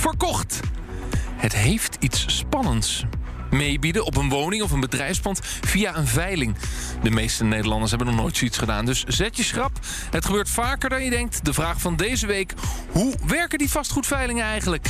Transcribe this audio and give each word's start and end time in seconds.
verkocht. 0.00 0.60
Het 1.36 1.54
heeft 1.54 1.96
iets 2.00 2.24
spannends. 2.36 3.04
Meebieden 3.50 4.04
op 4.04 4.16
een 4.16 4.28
woning 4.28 4.62
of 4.62 4.70
een 4.70 4.80
bedrijfspand 4.80 5.40
via 5.42 5.96
een 5.96 6.06
veiling. 6.06 6.56
De 7.02 7.10
meeste 7.10 7.44
Nederlanders 7.44 7.90
hebben 7.90 8.08
nog 8.08 8.16
nooit 8.16 8.36
zoiets 8.36 8.58
gedaan. 8.58 8.84
Dus 8.84 9.04
zet 9.04 9.36
je 9.36 9.42
schrap. 9.42 9.78
Het 10.10 10.24
gebeurt 10.24 10.50
vaker 10.50 10.88
dan 10.88 11.04
je 11.04 11.10
denkt. 11.10 11.44
De 11.44 11.52
vraag 11.52 11.80
van 11.80 11.96
deze 11.96 12.26
week: 12.26 12.54
hoe 12.90 13.14
werken 13.26 13.58
die 13.58 13.70
vastgoedveilingen 13.70 14.44
eigenlijk? 14.44 14.88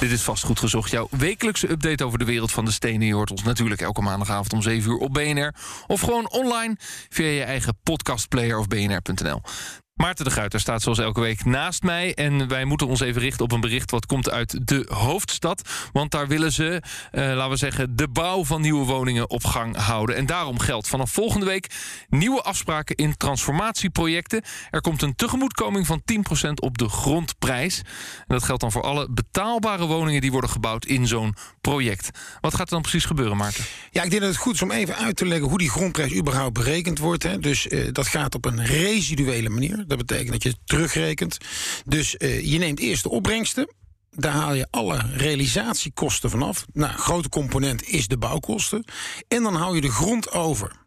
Dit 0.00 0.10
is 0.10 0.22
Vastgoed 0.22 0.58
Gezocht, 0.58 0.90
jouw 0.90 1.08
wekelijkse 1.10 1.70
update 1.70 2.04
over 2.04 2.18
de 2.18 2.24
wereld 2.24 2.52
van 2.52 2.64
de 2.64 2.70
stenen. 2.70 3.06
Je 3.06 3.14
hoort 3.14 3.30
ons 3.30 3.42
natuurlijk 3.42 3.80
elke 3.80 4.02
maandagavond 4.02 4.52
om 4.52 4.62
7 4.62 4.90
uur 4.90 4.96
op 4.96 5.12
BNR. 5.12 5.54
Of 5.86 6.00
gewoon 6.00 6.30
online 6.30 6.76
via 7.08 7.26
je 7.26 7.42
eigen 7.42 7.78
podcastplayer 7.82 8.58
of 8.58 8.68
bnr.nl. 8.68 9.40
Maarten 9.94 10.24
de 10.24 10.30
Guiter 10.30 10.60
staat 10.60 10.82
zoals 10.82 10.98
elke 10.98 11.20
week 11.20 11.44
naast 11.44 11.82
mij. 11.82 12.14
En 12.14 12.48
wij 12.48 12.64
moeten 12.64 12.86
ons 12.86 13.00
even 13.00 13.20
richten 13.20 13.44
op 13.44 13.52
een 13.52 13.60
bericht 13.60 13.90
wat 13.90 14.06
komt 14.06 14.30
uit 14.30 14.66
de 14.68 14.86
hoofdstad. 14.88 15.68
Want 15.92 16.10
daar 16.10 16.28
willen 16.28 16.52
ze, 16.52 16.82
eh, 17.10 17.22
laten 17.22 17.50
we 17.50 17.56
zeggen, 17.56 17.96
de 17.96 18.08
bouw 18.08 18.44
van 18.44 18.60
nieuwe 18.60 18.84
woningen 18.84 19.30
op 19.30 19.44
gang 19.44 19.76
houden. 19.76 20.16
En 20.16 20.26
daarom 20.26 20.58
geldt 20.58 20.88
vanaf 20.88 21.10
volgende 21.10 21.46
week 21.46 21.70
nieuwe 22.08 22.42
afspraken 22.42 22.96
in 22.96 23.16
transformatieprojecten. 23.16 24.42
Er 24.70 24.80
komt 24.80 25.02
een 25.02 25.14
tegemoetkoming 25.14 25.86
van 25.86 26.02
10% 26.04 26.60
op 26.60 26.78
de 26.78 26.88
grondprijs. 26.88 27.78
En 27.78 27.84
dat 28.26 28.42
geldt 28.42 28.60
dan 28.60 28.72
voor 28.72 28.82
alle 28.82 29.08
betaalbare 29.10 29.86
woningen 29.86 30.20
die 30.20 30.32
worden 30.32 30.50
gebouwd 30.50 30.84
in 30.84 31.06
zo'n 31.06 31.34
project. 31.60 32.18
Wat 32.40 32.54
gaat 32.54 32.66
er 32.66 32.72
dan 32.72 32.82
precies 32.82 33.04
gebeuren, 33.04 33.36
Maarten? 33.36 33.64
Ja, 33.90 34.02
ik 34.02 34.10
denk 34.10 34.22
dat 34.22 34.30
het 34.30 34.40
goed 34.40 34.54
is 34.54 34.62
om 34.62 34.70
even 34.70 34.96
uit 34.96 35.16
te 35.16 35.26
leggen 35.26 35.48
hoe 35.48 35.58
die 35.58 35.70
grondprijs 35.70 36.14
überhaupt 36.14 36.52
berekend 36.52 36.98
wordt. 36.98 37.22
Hè. 37.22 37.38
Dus 37.38 37.68
eh, 37.68 37.88
dat 37.92 38.06
gaat 38.06 38.34
op 38.34 38.44
een 38.44 38.64
residuele 38.64 39.48
manier. 39.48 39.81
Dat 39.86 39.98
betekent 39.98 40.32
dat 40.32 40.42
je 40.42 40.56
terugrekent. 40.64 41.38
Dus 41.84 42.16
eh, 42.16 42.50
je 42.50 42.58
neemt 42.58 42.78
eerst 42.78 43.02
de 43.02 43.10
opbrengsten. 43.10 43.74
Daar 44.10 44.32
haal 44.32 44.54
je 44.54 44.66
alle 44.70 45.00
realisatiekosten 45.12 46.30
vanaf. 46.30 46.66
Nou, 46.72 46.92
grote 46.92 47.28
component 47.28 47.88
is 47.88 48.08
de 48.08 48.18
bouwkosten. 48.18 48.84
En 49.28 49.42
dan 49.42 49.54
hou 49.54 49.74
je 49.74 49.80
de 49.80 49.90
grond 49.90 50.30
over. 50.30 50.80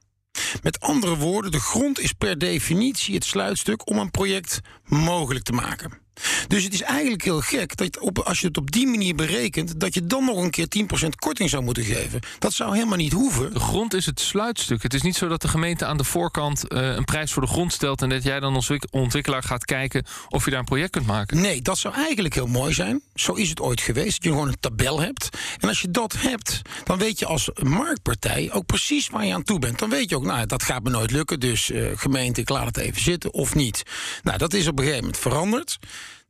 Met 0.62 0.80
andere 0.80 1.16
woorden, 1.16 1.52
de 1.52 1.60
grond 1.60 2.00
is 2.00 2.14
per 2.14 2.38
definitie 2.38 3.16
het 3.16 3.26
sluitstuk 3.26 3.90
om 3.90 3.98
een 3.98 4.12
project 4.12 4.60
mogelijk 4.84 5.46
te 5.46 5.52
maken. 5.52 6.05
Dus 6.47 6.63
het 6.63 6.73
is 6.73 6.81
eigenlijk 6.81 7.23
heel 7.23 7.41
gek 7.41 7.77
dat 7.77 7.99
op, 7.99 8.19
als 8.19 8.39
je 8.39 8.47
het 8.47 8.58
op 8.58 8.71
die 8.71 8.88
manier 8.88 9.16
berekent, 9.16 9.80
dat 9.80 9.94
je 9.94 10.05
dan 10.05 10.25
nog 10.25 10.38
een 10.38 10.49
keer 10.49 10.67
10% 11.05 11.09
korting 11.19 11.49
zou 11.49 11.63
moeten 11.63 11.83
geven. 11.83 12.19
Dat 12.39 12.53
zou 12.53 12.73
helemaal 12.73 12.97
niet 12.97 13.13
hoeven. 13.13 13.53
De 13.53 13.59
grond 13.59 13.94
is 13.94 14.05
het 14.05 14.19
sluitstuk. 14.19 14.83
Het 14.83 14.93
is 14.93 15.02
niet 15.02 15.16
zo 15.16 15.27
dat 15.27 15.41
de 15.41 15.47
gemeente 15.47 15.86
aan 15.86 15.97
de 15.97 16.03
voorkant 16.03 16.63
uh, 16.67 16.95
een 16.95 17.05
prijs 17.05 17.31
voor 17.31 17.41
de 17.41 17.47
grond 17.47 17.73
stelt 17.73 18.02
en 18.02 18.09
dat 18.09 18.23
jij 18.23 18.39
dan 18.39 18.55
als 18.55 18.71
ontwikkelaar 18.91 19.43
gaat 19.43 19.66
kijken 19.66 20.05
of 20.30 20.45
je 20.45 20.49
daar 20.52 20.59
een 20.59 20.66
project 20.66 20.91
kunt 20.91 21.05
maken. 21.05 21.41
Nee, 21.41 21.61
dat 21.61 21.77
zou 21.77 21.93
eigenlijk 21.93 22.33
heel 22.33 22.47
mooi 22.47 22.73
zijn. 22.73 23.02
Zo 23.16 23.33
is 23.33 23.49
het 23.49 23.59
ooit 23.59 23.81
geweest. 23.81 24.13
Dat 24.13 24.23
je 24.23 24.30
gewoon 24.30 24.47
een 24.47 24.59
tabel 24.59 25.02
hebt. 25.02 25.30
En 25.59 25.67
als 25.67 25.81
je 25.81 25.91
dat 25.91 26.16
hebt, 26.17 26.61
dan 26.83 26.97
weet 26.97 27.19
je 27.19 27.25
als 27.25 27.49
marktpartij 27.63 28.49
ook 28.52 28.66
precies 28.66 29.09
waar 29.09 29.25
je 29.25 29.33
aan 29.33 29.43
toe 29.43 29.59
bent. 29.59 29.80
Dan 29.80 29.89
weet 29.89 30.09
je 30.09 30.16
ook, 30.16 30.25
nou, 30.25 30.45
dat 30.45 30.64
gaat 30.64 30.83
me 30.83 30.89
nooit 30.89 31.11
lukken. 31.11 31.39
Dus 31.39 31.70
uh, 31.70 31.92
gemeente, 31.95 32.42
ik 32.42 32.49
laat 32.49 32.65
het 32.65 32.77
even 32.77 33.02
zitten 33.02 33.33
of 33.33 33.55
niet. 33.55 33.83
Nou, 34.23 34.37
dat 34.37 34.54
is 34.54 34.67
op 34.67 34.77
een 34.77 34.83
gegeven 34.83 35.04
moment 35.04 35.21
veranderd. 35.21 35.77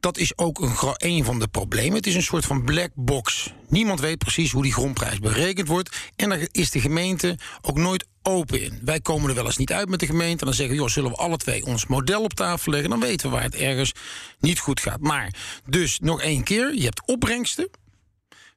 Dat 0.05 0.17
is 0.17 0.37
ook 0.37 0.59
een, 0.59 0.75
een 0.97 1.23
van 1.23 1.39
de 1.39 1.47
problemen. 1.47 1.95
Het 1.95 2.07
is 2.07 2.15
een 2.15 2.23
soort 2.23 2.45
van 2.45 2.63
black 2.63 2.89
box. 2.93 3.53
Niemand 3.67 3.99
weet 3.99 4.17
precies 4.17 4.51
hoe 4.51 4.63
die 4.63 4.73
grondprijs 4.73 5.19
berekend 5.19 5.67
wordt. 5.67 6.11
En 6.15 6.29
daar 6.29 6.47
is 6.51 6.71
de 6.71 6.79
gemeente 6.81 7.37
ook 7.61 7.77
nooit 7.77 8.05
open 8.21 8.61
in. 8.61 8.79
Wij 8.83 8.99
komen 8.99 9.29
er 9.29 9.35
wel 9.35 9.45
eens 9.45 9.57
niet 9.57 9.73
uit 9.73 9.89
met 9.89 9.99
de 9.99 10.05
gemeente. 10.05 10.39
En 10.39 10.45
dan 10.45 10.53
zeggen 10.53 10.75
we, 10.75 10.81
joh, 10.81 10.91
zullen 10.91 11.11
we 11.11 11.17
alle 11.17 11.37
twee 11.37 11.65
ons 11.65 11.87
model 11.87 12.23
op 12.23 12.33
tafel 12.33 12.71
leggen? 12.71 12.89
Dan 12.89 12.99
weten 12.99 13.29
we 13.29 13.35
waar 13.35 13.43
het 13.43 13.55
ergens 13.55 13.91
niet 14.39 14.59
goed 14.59 14.79
gaat. 14.79 14.99
Maar, 14.99 15.33
dus 15.65 15.99
nog 15.99 16.21
één 16.21 16.43
keer, 16.43 16.75
je 16.75 16.83
hebt 16.83 17.05
opbrengsten. 17.05 17.69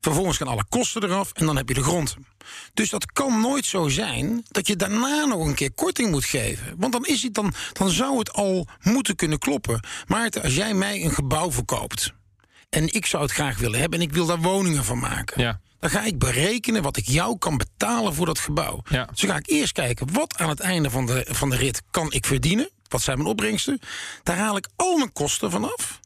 Vervolgens 0.00 0.36
gaan 0.36 0.48
alle 0.48 0.64
kosten 0.68 1.04
eraf 1.04 1.32
en 1.32 1.46
dan 1.46 1.56
heb 1.56 1.68
je 1.68 1.74
de 1.74 1.82
grond. 1.82 2.16
Dus 2.74 2.90
dat 2.90 3.12
kan 3.12 3.40
nooit 3.40 3.64
zo 3.64 3.88
zijn 3.88 4.42
dat 4.48 4.66
je 4.66 4.76
daarna 4.76 5.24
nog 5.24 5.46
een 5.46 5.54
keer 5.54 5.72
korting 5.72 6.10
moet 6.10 6.24
geven. 6.24 6.74
Want 6.76 6.92
dan, 6.92 7.04
is 7.04 7.22
het 7.22 7.34
dan, 7.34 7.54
dan 7.72 7.90
zou 7.90 8.18
het 8.18 8.32
al 8.32 8.66
moeten 8.82 9.16
kunnen 9.16 9.38
kloppen. 9.38 9.80
Maarten, 10.06 10.42
als 10.42 10.54
jij 10.54 10.74
mij 10.74 11.04
een 11.04 11.14
gebouw 11.14 11.52
verkoopt 11.52 12.12
en 12.68 12.94
ik 12.94 13.06
zou 13.06 13.22
het 13.22 13.32
graag 13.32 13.58
willen 13.58 13.80
hebben 13.80 13.98
en 14.00 14.06
ik 14.06 14.12
wil 14.12 14.26
daar 14.26 14.40
woningen 14.40 14.84
van 14.84 14.98
maken. 14.98 15.42
Ja. 15.42 15.60
Dan 15.80 15.90
ga 15.90 16.04
ik 16.04 16.18
berekenen 16.18 16.82
wat 16.82 16.96
ik 16.96 17.06
jou 17.06 17.38
kan 17.38 17.56
betalen 17.56 18.14
voor 18.14 18.26
dat 18.26 18.38
gebouw. 18.38 18.82
Ja. 18.88 19.04
Dus 19.04 19.20
dan 19.20 19.30
ga 19.30 19.36
ik 19.36 19.50
eerst 19.50 19.72
kijken 19.72 20.12
wat 20.12 20.38
aan 20.38 20.48
het 20.48 20.60
einde 20.60 20.90
van 20.90 21.06
de, 21.06 21.26
van 21.28 21.50
de 21.50 21.56
rit 21.56 21.82
kan 21.90 22.12
ik 22.12 22.26
verdienen. 22.26 22.70
Wat 22.88 23.02
zijn 23.02 23.16
mijn 23.16 23.30
opbrengsten? 23.30 23.80
Daar 24.22 24.36
haal 24.36 24.56
ik 24.56 24.68
al 24.76 24.96
mijn 24.96 25.12
kosten 25.12 25.50
vanaf. 25.50 26.00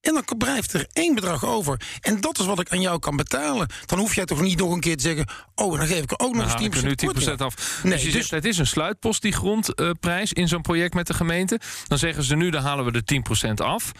En 0.00 0.14
dan 0.14 0.38
blijft 0.38 0.72
er 0.72 0.86
één 0.92 1.14
bedrag 1.14 1.44
over. 1.44 1.80
En 2.00 2.20
dat 2.20 2.38
is 2.38 2.46
wat 2.46 2.60
ik 2.60 2.70
aan 2.70 2.80
jou 2.80 2.98
kan 2.98 3.16
betalen. 3.16 3.68
Dan 3.86 3.98
hoef 3.98 4.14
jij 4.14 4.24
toch 4.24 4.40
niet 4.40 4.58
nog 4.58 4.72
een 4.72 4.80
keer 4.80 4.96
te 4.96 5.02
zeggen... 5.02 5.26
oh, 5.54 5.78
dan 5.78 5.86
geef 5.86 6.02
ik 6.02 6.10
er 6.10 6.18
ook 6.18 6.34
nog 6.34 6.46
Nou, 6.46 6.62
eens 6.62 6.78
10%, 6.80 6.82
nu 6.82 6.90
10% 6.90 6.94
korting 6.94 7.40
af. 7.40 7.80
Nee, 7.82 7.92
dus 7.92 8.02
je 8.02 8.06
dus- 8.06 8.16
zegt, 8.16 8.30
het 8.30 8.44
is 8.44 8.58
een 8.58 8.66
sluitpost, 8.66 9.22
die 9.22 9.32
grondprijs 9.32 10.32
in 10.32 10.48
zo'n 10.48 10.62
project 10.62 10.94
met 10.94 11.06
de 11.06 11.14
gemeente. 11.14 11.60
Dan 11.86 11.98
zeggen 11.98 12.22
ze 12.24 12.36
nu, 12.36 12.50
dan 12.50 12.62
halen 12.62 12.84
we 12.84 13.02
de 13.02 13.22
10% 13.48 13.52
af. 13.54 13.92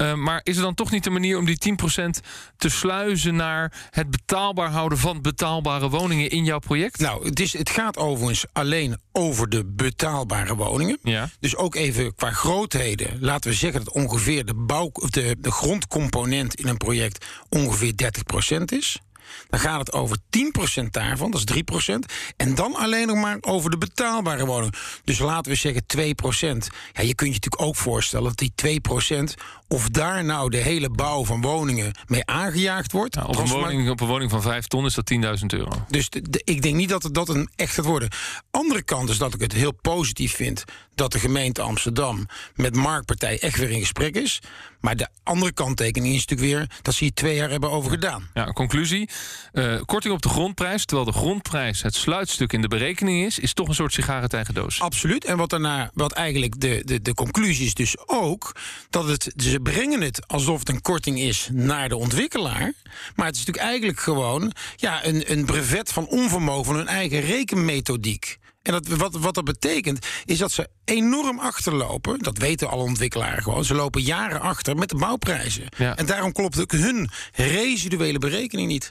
Eh, 0.00 0.14
maar 0.14 0.40
is 0.42 0.56
er 0.56 0.62
dan 0.62 0.74
toch 0.74 0.90
niet 0.90 1.06
een 1.06 1.12
manier 1.12 1.38
om 1.38 1.44
die 1.44 1.58
10% 1.58 2.20
te 2.56 2.68
sluizen 2.68 3.36
naar 3.36 3.88
het 3.90 4.10
betaalbaar 4.10 4.70
houden 4.70 4.98
van 4.98 5.22
betaalbare 5.22 5.88
woningen 5.88 6.30
in 6.30 6.44
jouw 6.44 6.58
project? 6.58 6.98
Nou, 6.98 7.24
het, 7.24 7.40
is, 7.40 7.52
het 7.52 7.70
gaat 7.70 7.96
overigens 7.96 8.46
alleen 8.52 8.98
over 9.12 9.48
de 9.48 9.64
betaalbare 9.64 10.54
woningen. 10.54 10.98
Ja. 11.02 11.30
Dus 11.40 11.56
ook 11.56 11.74
even 11.74 12.14
qua 12.14 12.30
grootheden. 12.30 13.16
Laten 13.20 13.50
we 13.50 13.56
zeggen 13.56 13.84
dat 13.84 13.94
ongeveer 13.94 14.44
de, 14.44 14.54
bouw, 14.54 14.90
de, 14.92 15.36
de 15.38 15.50
grondcomponent 15.50 16.54
in 16.54 16.68
een 16.68 16.76
project 16.76 17.26
ongeveer 17.48 17.92
30% 18.60 18.64
is. 18.64 19.00
Dan 19.48 19.60
gaat 19.60 19.78
het 19.78 19.92
over 19.92 20.16
10% 20.80 20.84
daarvan, 20.90 21.30
dat 21.30 21.40
is 21.40 21.62
3%. 21.90 21.94
En 22.36 22.54
dan 22.54 22.74
alleen 22.74 23.06
nog 23.06 23.16
maar 23.16 23.36
over 23.40 23.70
de 23.70 23.78
betaalbare 23.78 24.46
woningen. 24.46 24.74
Dus 25.04 25.18
laten 25.18 25.52
we 25.52 25.58
zeggen 25.58 25.82
2%. 25.96 26.66
Ja, 26.92 27.02
je 27.02 27.14
kunt 27.14 27.34
je 27.34 27.34
natuurlijk 27.40 27.62
ook 27.62 27.76
voorstellen 27.76 28.32
dat 28.36 28.36
die 28.38 28.80
2%, 28.80 29.34
of 29.68 29.88
daar 29.88 30.24
nou 30.24 30.50
de 30.50 30.56
hele 30.56 30.90
bouw 30.90 31.24
van 31.24 31.40
woningen 31.40 31.92
mee 32.06 32.26
aangejaagd 32.26 32.92
wordt. 32.92 33.14
Nou, 33.14 33.28
op, 33.28 33.36
een 33.36 33.48
woning, 33.48 33.90
op 33.90 34.00
een 34.00 34.06
woning 34.06 34.30
van 34.30 34.42
5 34.42 34.66
ton 34.66 34.84
is 34.84 34.94
dat 34.94 35.06
10.000 35.06 35.52
euro. 35.52 35.70
dus 35.88 36.08
de- 36.10 36.30
de- 36.30 36.42
ik 36.44 36.62
denk 36.62 36.74
niet 36.74 36.88
dat 36.88 37.02
het 37.02 37.14
dat 37.14 37.28
een 37.28 37.48
echt 37.56 37.74
gaat 37.74 37.84
worden. 37.84 38.08
Andere 38.50 38.82
kant 38.82 39.08
is 39.08 39.18
dat 39.18 39.34
ik 39.34 39.40
het 39.40 39.52
heel 39.52 39.72
positief 39.72 40.34
vind 40.34 40.64
dat 41.00 41.12
de 41.12 41.18
gemeente 41.18 41.62
Amsterdam 41.62 42.26
met 42.54 42.76
Marktpartij 42.76 43.38
echt 43.40 43.56
weer 43.58 43.70
in 43.70 43.80
gesprek 43.80 44.16
is. 44.16 44.40
Maar 44.80 44.96
de 44.96 45.08
andere 45.22 45.52
kanttekening 45.52 46.14
is 46.14 46.26
natuurlijk 46.26 46.50
weer 46.50 46.78
dat 46.82 46.94
ze 46.94 47.04
hier 47.04 47.14
twee 47.14 47.34
jaar 47.34 47.50
hebben 47.50 47.70
over 47.70 47.90
gedaan. 47.90 48.28
Ja, 48.34 48.44
conclusie. 48.44 49.08
eh, 49.52 49.80
korting 49.84 50.14
op 50.14 50.22
de 50.22 50.28
grondprijs, 50.28 50.84
terwijl 50.84 51.10
de 51.10 51.16
grondprijs 51.16 51.82
het 51.82 51.94
sluitstuk 51.94 52.52
in 52.52 52.60
de 52.60 52.68
berekening 52.68 53.26
is, 53.26 53.38
is 53.38 53.52
toch 53.52 53.68
een 53.68 53.74
soort 53.74 53.92
sigarentijgendoos. 53.92 54.80
Absoluut. 54.80 55.24
En 55.24 55.36
wat 55.36 55.50
daarna, 55.50 55.90
wat 55.94 56.12
eigenlijk 56.12 56.60
de, 56.60 56.82
de, 56.84 57.02
de 57.02 57.14
conclusie 57.14 57.66
is 57.66 57.74
dus 57.74 57.96
ook 58.06 58.56
dat 58.90 59.08
het, 59.08 59.32
ze 59.36 59.60
brengen 59.60 60.00
het 60.00 60.28
alsof 60.28 60.58
het 60.58 60.68
een 60.68 60.82
korting 60.82 61.20
is 61.20 61.48
naar 61.52 61.88
de 61.88 61.96
ontwikkelaar. 61.96 62.72
Maar 63.14 63.26
het 63.26 63.36
is 63.36 63.44
natuurlijk 63.44 63.66
eigenlijk 63.66 64.00
gewoon 64.00 64.52
ja, 64.76 65.04
een, 65.04 65.32
een 65.32 65.44
brevet 65.44 65.92
van 65.92 66.06
onvermogen 66.06 66.64
van 66.64 66.76
hun 66.76 66.88
eigen 66.88 67.20
rekenmethodiek. 67.20 68.38
En 68.70 68.82
dat, 68.82 68.98
wat, 68.98 69.16
wat 69.16 69.34
dat 69.34 69.44
betekent, 69.44 70.06
is 70.24 70.38
dat 70.38 70.52
ze 70.52 70.68
enorm 70.84 71.38
achterlopen. 71.38 72.18
Dat 72.18 72.38
weten 72.38 72.70
alle 72.70 72.82
ontwikkelaars 72.82 73.42
gewoon. 73.44 73.64
Ze 73.64 73.74
lopen 73.74 74.02
jaren 74.02 74.40
achter 74.40 74.76
met 74.76 74.88
de 74.88 74.96
bouwprijzen. 74.96 75.64
Ja. 75.76 75.96
En 75.96 76.06
daarom 76.06 76.32
klopt 76.32 76.60
ook 76.60 76.72
hun 76.72 77.10
residuele 77.32 78.18
berekening 78.18 78.68
niet. 78.68 78.88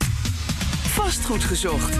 Vastgoed 0.88 1.44
gezocht. 1.44 1.98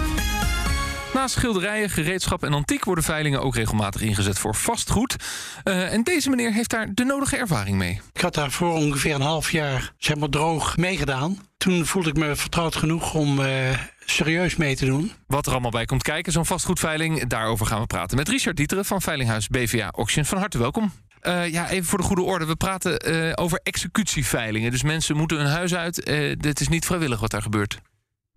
Naast 1.14 1.34
schilderijen, 1.34 1.90
gereedschap 1.90 2.44
en 2.44 2.52
antiek 2.52 2.84
worden 2.84 3.04
veilingen 3.04 3.42
ook 3.42 3.54
regelmatig 3.54 4.00
ingezet 4.00 4.38
voor 4.38 4.54
vastgoed. 4.54 5.16
Eh, 5.62 5.92
en 5.92 6.02
deze 6.02 6.30
meneer 6.30 6.52
heeft 6.52 6.70
daar 6.70 6.88
de 6.94 7.04
nodige 7.04 7.36
ervaring 7.36 7.76
mee. 7.76 8.00
Ik 8.12 8.20
had 8.20 8.34
daar 8.34 8.50
voor 8.50 8.72
ongeveer 8.72 9.14
een 9.14 9.20
half 9.20 9.50
jaar 9.50 9.92
zeg 9.98 10.16
maar, 10.16 10.28
droog 10.28 10.76
meegedaan. 10.76 11.38
Toen 11.58 11.86
voelde 11.86 12.08
ik 12.08 12.16
me 12.16 12.36
vertrouwd 12.36 12.76
genoeg 12.76 13.14
om 13.14 13.40
eh, 13.40 13.78
serieus 14.04 14.56
mee 14.56 14.76
te 14.76 14.86
doen. 14.86 15.12
Wat 15.26 15.46
er 15.46 15.52
allemaal 15.52 15.70
bij 15.70 15.84
komt 15.84 16.02
kijken, 16.02 16.32
zo'n 16.32 16.46
vastgoedveiling, 16.46 17.26
daarover 17.26 17.66
gaan 17.66 17.80
we 17.80 17.86
praten 17.86 18.16
met 18.16 18.28
Richard 18.28 18.56
Dieteren 18.56 18.84
van 18.84 19.02
Veilinghuis 19.02 19.48
BVA 19.48 19.90
Auction. 19.90 20.24
Van 20.24 20.38
harte 20.38 20.58
welkom. 20.58 20.92
Eh, 21.20 21.48
ja, 21.52 21.68
even 21.70 21.86
voor 21.86 21.98
de 21.98 22.04
goede 22.04 22.22
orde. 22.22 22.46
We 22.46 22.56
praten 22.56 23.36
over 23.36 23.60
executieveilingen. 23.62 24.70
Dus 24.70 24.82
mensen 24.82 25.16
moeten 25.16 25.36
hun 25.36 25.46
huis 25.46 25.74
uit. 25.74 26.08
Uh, 26.08 26.34
dit 26.38 26.60
is 26.60 26.68
niet 26.68 26.86
vrijwillig 26.86 27.20
wat 27.20 27.30
daar 27.30 27.42
gebeurt. 27.42 27.78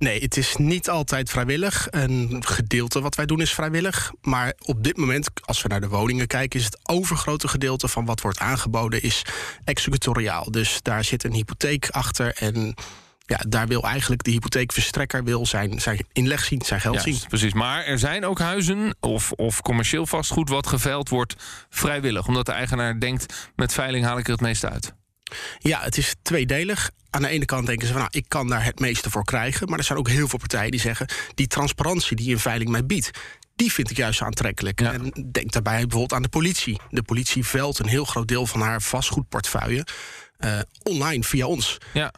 Nee, 0.03 0.21
het 0.21 0.37
is 0.37 0.55
niet 0.55 0.89
altijd 0.89 1.29
vrijwillig. 1.29 1.87
Een 1.89 2.43
gedeelte 2.45 3.01
wat 3.01 3.15
wij 3.15 3.25
doen 3.25 3.41
is 3.41 3.53
vrijwillig. 3.53 4.11
Maar 4.21 4.53
op 4.59 4.83
dit 4.83 4.97
moment, 4.97 5.29
als 5.45 5.61
we 5.61 5.67
naar 5.67 5.81
de 5.81 5.87
woningen 5.87 6.27
kijken, 6.27 6.59
is 6.59 6.65
het 6.65 6.79
overgrote 6.83 7.47
gedeelte 7.47 7.87
van 7.87 8.05
wat 8.05 8.21
wordt 8.21 8.39
aangeboden 8.39 9.01
is 9.01 9.21
executoriaal. 9.63 10.51
Dus 10.51 10.79
daar 10.81 11.03
zit 11.03 11.23
een 11.23 11.33
hypotheek 11.33 11.89
achter 11.89 12.35
en 12.35 12.75
ja, 13.25 13.39
daar 13.47 13.67
wil 13.67 13.83
eigenlijk 13.83 14.23
de 14.23 14.31
hypotheekverstrekker 14.31 15.23
wil 15.23 15.45
zijn, 15.45 15.81
zijn 15.81 16.05
inleg 16.11 16.43
zien, 16.43 16.61
zijn 16.61 16.81
geld 16.81 17.01
zien. 17.01 17.19
Precies, 17.27 17.53
maar 17.53 17.83
er 17.85 17.99
zijn 17.99 18.25
ook 18.25 18.39
huizen 18.39 18.95
of, 18.99 19.31
of 19.31 19.61
commercieel 19.61 20.05
vastgoed 20.05 20.49
wat 20.49 20.67
geveild 20.67 21.09
wordt 21.09 21.35
vrijwillig. 21.69 22.27
Omdat 22.27 22.45
de 22.45 22.51
eigenaar 22.51 22.99
denkt, 22.99 23.51
met 23.55 23.73
veiling 23.73 24.05
haal 24.05 24.17
ik 24.17 24.25
er 24.25 24.31
het 24.31 24.41
meeste 24.41 24.69
uit. 24.69 24.93
Ja, 25.59 25.81
het 25.81 25.97
is 25.97 26.15
tweedelig. 26.21 26.91
Aan 27.13 27.21
de 27.21 27.27
ene 27.27 27.45
kant 27.45 27.65
denken 27.65 27.87
ze 27.87 27.93
van 27.93 28.01
nou, 28.01 28.13
ik 28.17 28.25
kan 28.27 28.47
daar 28.47 28.63
het 28.63 28.79
meeste 28.79 29.09
voor 29.09 29.23
krijgen. 29.23 29.69
Maar 29.69 29.77
er 29.77 29.83
zijn 29.83 29.99
ook 29.99 30.09
heel 30.09 30.27
veel 30.27 30.39
partijen 30.39 30.71
die 30.71 30.79
zeggen, 30.79 31.07
die 31.35 31.47
transparantie 31.47 32.15
die 32.15 32.31
een 32.31 32.39
veiling 32.39 32.69
mij 32.69 32.85
biedt, 32.85 33.11
die 33.55 33.71
vind 33.71 33.89
ik 33.89 33.97
juist 33.97 34.21
aantrekkelijk. 34.21 34.81
En 34.81 35.29
denk 35.31 35.51
daarbij 35.51 35.79
bijvoorbeeld 35.79 36.13
aan 36.13 36.21
de 36.21 36.29
politie. 36.29 36.79
De 36.89 37.03
politie 37.03 37.45
velt 37.45 37.79
een 37.79 37.87
heel 37.87 38.05
groot 38.05 38.27
deel 38.27 38.45
van 38.45 38.61
haar 38.61 38.81
vastgoedportefeuille 38.81 39.85
uh, 40.39 40.59
online 40.83 41.23
via 41.23 41.45
ons. 41.45 41.77
Ja. 41.93 42.13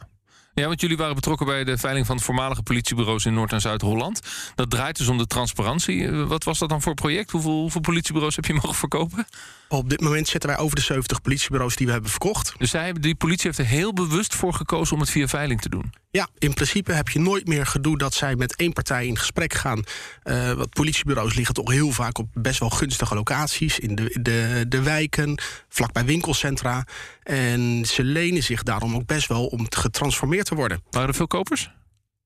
Ja, 0.54 0.66
want 0.66 0.80
jullie 0.80 0.96
waren 0.96 1.14
betrokken 1.14 1.46
bij 1.46 1.64
de 1.64 1.78
veiling 1.78 2.06
van 2.06 2.20
voormalige 2.20 2.62
politiebureaus 2.62 3.24
in 3.24 3.34
Noord- 3.34 3.52
en 3.52 3.60
Zuid-Holland. 3.60 4.20
Dat 4.54 4.70
draait 4.70 4.96
dus 4.96 5.08
om 5.08 5.18
de 5.18 5.26
transparantie. 5.26 6.06
Eh, 6.06 6.26
wat 6.26 6.44
was 6.44 6.58
dat 6.58 6.68
dan 6.68 6.82
voor 6.82 6.94
project? 6.94 7.30
Hoeveel, 7.30 7.60
hoeveel 7.60 7.80
politiebureaus 7.80 8.36
heb 8.36 8.44
je 8.44 8.52
mogen 8.52 8.74
verkopen? 8.74 9.26
Op 9.68 9.90
dit 9.90 10.00
moment 10.00 10.28
zitten 10.28 10.50
wij 10.50 10.58
over 10.58 10.76
de 10.76 10.82
70 10.82 11.20
politiebureaus 11.20 11.76
die 11.76 11.86
we 11.86 11.92
hebben 11.92 12.10
verkocht. 12.10 12.54
Dus 12.58 12.70
zij 12.70 12.84
hebben, 12.84 13.02
die 13.02 13.14
politie 13.14 13.46
heeft 13.46 13.58
er 13.58 13.66
heel 13.66 13.92
bewust 13.92 14.34
voor 14.34 14.54
gekozen 14.54 14.94
om 14.94 15.00
het 15.00 15.10
via 15.10 15.26
veiling 15.26 15.60
te 15.60 15.68
doen? 15.68 15.92
Ja, 16.10 16.28
in 16.38 16.54
principe 16.54 16.92
heb 16.92 17.08
je 17.08 17.18
nooit 17.18 17.46
meer 17.46 17.66
gedoe 17.66 17.98
dat 17.98 18.14
zij 18.14 18.36
met 18.36 18.56
één 18.56 18.72
partij 18.72 19.06
in 19.06 19.18
gesprek 19.18 19.54
gaan. 19.54 19.82
Uh, 20.24 20.52
wat 20.52 20.70
politiebureaus 20.70 21.34
liggen 21.34 21.54
toch 21.54 21.70
heel 21.70 21.90
vaak 21.90 22.18
op 22.18 22.28
best 22.32 22.60
wel 22.60 22.70
gunstige 22.70 23.14
locaties. 23.14 23.78
In 23.78 23.94
de, 23.94 24.18
de, 24.22 24.64
de 24.68 24.82
wijken, 24.82 25.38
vlakbij 25.68 26.04
winkelcentra. 26.04 26.86
En 27.22 27.84
ze 27.86 28.04
lenen 28.04 28.42
zich 28.42 28.62
daarom 28.62 28.94
ook 28.94 29.06
best 29.06 29.28
wel 29.28 29.46
om 29.46 29.66
getransformeerd 29.68 30.46
te 30.46 30.54
worden. 30.54 30.82
Waren 30.90 31.08
er 31.08 31.14
veel 31.14 31.26
kopers? 31.26 31.70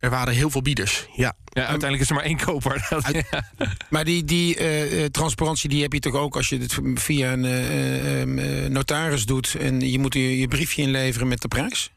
Er 0.00 0.10
waren 0.10 0.34
heel 0.34 0.50
veel 0.50 0.62
bieders, 0.62 1.06
ja. 1.12 1.36
Ja, 1.44 1.60
uiteindelijk 1.60 2.02
is 2.02 2.08
er 2.08 2.14
maar 2.14 2.24
één 2.24 2.36
koper. 2.36 2.88
Maar 3.90 4.04
die, 4.04 4.24
die 4.24 4.60
uh, 4.60 5.04
transparantie 5.04 5.68
die 5.68 5.82
heb 5.82 5.92
je 5.92 6.00
toch 6.00 6.14
ook 6.14 6.36
als 6.36 6.48
je 6.48 6.58
het 6.58 6.78
via 6.94 7.32
een 7.32 8.38
uh, 8.38 8.66
notaris 8.66 9.24
doet... 9.24 9.54
en 9.58 9.90
je 9.90 9.98
moet 9.98 10.14
je, 10.14 10.38
je 10.38 10.48
briefje 10.48 10.82
inleveren 10.82 11.28
met 11.28 11.42
de 11.42 11.48
prijs? 11.48 11.90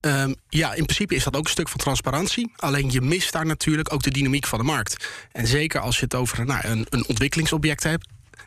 Um, 0.00 0.34
ja, 0.48 0.74
in 0.74 0.84
principe 0.84 1.14
is 1.14 1.24
dat 1.24 1.36
ook 1.36 1.44
een 1.44 1.50
stuk 1.50 1.68
van 1.68 1.80
transparantie. 1.80 2.52
Alleen 2.56 2.90
je 2.90 3.00
mist 3.00 3.32
daar 3.32 3.46
natuurlijk 3.46 3.92
ook 3.92 4.02
de 4.02 4.10
dynamiek 4.10 4.46
van 4.46 4.58
de 4.58 4.64
markt. 4.64 5.08
En 5.32 5.46
zeker 5.46 5.80
als 5.80 5.96
je 5.96 6.04
het 6.04 6.14
over 6.14 6.46
nou, 6.46 6.66
een, 6.66 6.86
een 6.90 7.06
ontwikkelingsobject 7.08 7.82
hebt... 7.82 8.06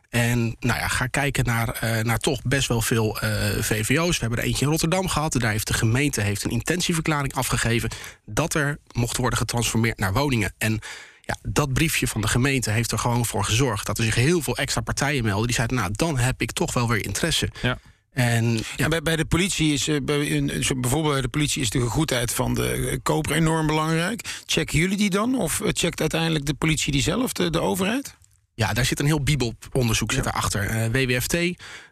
En 0.09 0.55
nou 0.59 0.79
ja, 0.79 0.87
ga 0.87 1.07
kijken 1.07 1.45
naar, 1.45 1.79
uh, 1.83 1.99
naar 2.03 2.19
toch 2.19 2.41
best 2.41 2.67
wel 2.67 2.81
veel 2.81 3.23
uh, 3.23 3.29
VVO's. 3.59 4.13
We 4.13 4.19
hebben 4.19 4.39
er 4.39 4.45
eentje 4.45 4.65
in 4.65 4.71
Rotterdam 4.71 5.07
gehad. 5.07 5.33
Daar 5.33 5.51
heeft 5.51 5.67
de 5.67 5.73
gemeente 5.73 6.21
heeft 6.21 6.43
een 6.43 6.51
intentieverklaring 6.51 7.33
afgegeven... 7.33 7.89
dat 8.25 8.53
er 8.53 8.77
mocht 8.91 9.17
worden 9.17 9.39
getransformeerd 9.39 9.99
naar 9.99 10.13
woningen. 10.13 10.53
En 10.57 10.79
ja, 11.21 11.37
dat 11.41 11.73
briefje 11.73 12.07
van 12.07 12.21
de 12.21 12.27
gemeente 12.27 12.71
heeft 12.71 12.91
er 12.91 12.99
gewoon 12.99 13.25
voor 13.25 13.43
gezorgd... 13.43 13.85
dat 13.85 13.97
er 13.97 14.03
zich 14.03 14.15
heel 14.15 14.41
veel 14.41 14.57
extra 14.57 14.81
partijen 14.81 15.23
melden. 15.23 15.45
Die 15.45 15.55
zeiden, 15.55 15.77
nou, 15.77 15.89
dan 15.91 16.17
heb 16.17 16.41
ik 16.41 16.51
toch 16.51 16.73
wel 16.73 16.87
weer 16.87 17.05
interesse. 17.05 17.49
Ja. 17.61 17.77
En, 18.11 18.59
ja. 18.75 18.87
bij, 18.87 19.01
bij, 19.01 19.15
de 19.15 19.25
politie 19.25 19.73
is 19.73 19.85
bij, 19.85 20.43
bijvoorbeeld 20.77 21.13
bij 21.13 21.21
de 21.21 21.27
politie 21.27 21.61
is 21.61 21.69
de 21.69 21.79
goedheid 21.79 22.33
van 22.33 22.53
de 22.53 22.99
koper 23.03 23.31
enorm 23.31 23.67
belangrijk. 23.67 24.41
Checken 24.45 24.79
jullie 24.79 24.97
die 24.97 25.09
dan? 25.09 25.39
Of 25.39 25.61
checkt 25.63 25.99
uiteindelijk 25.99 26.45
de 26.45 26.53
politie 26.53 26.91
die 26.91 27.01
zelf, 27.01 27.33
de, 27.33 27.49
de 27.49 27.59
overheid? 27.59 28.15
Ja, 28.55 28.73
daar 28.73 28.85
zit 28.85 28.99
een 28.99 29.05
heel 29.05 29.23
bibelonderzoek 29.23 30.09
ja. 30.09 30.15
zit 30.15 30.23
daarachter. 30.23 30.91
Uh, 30.93 31.17
WWFT. 31.17 31.37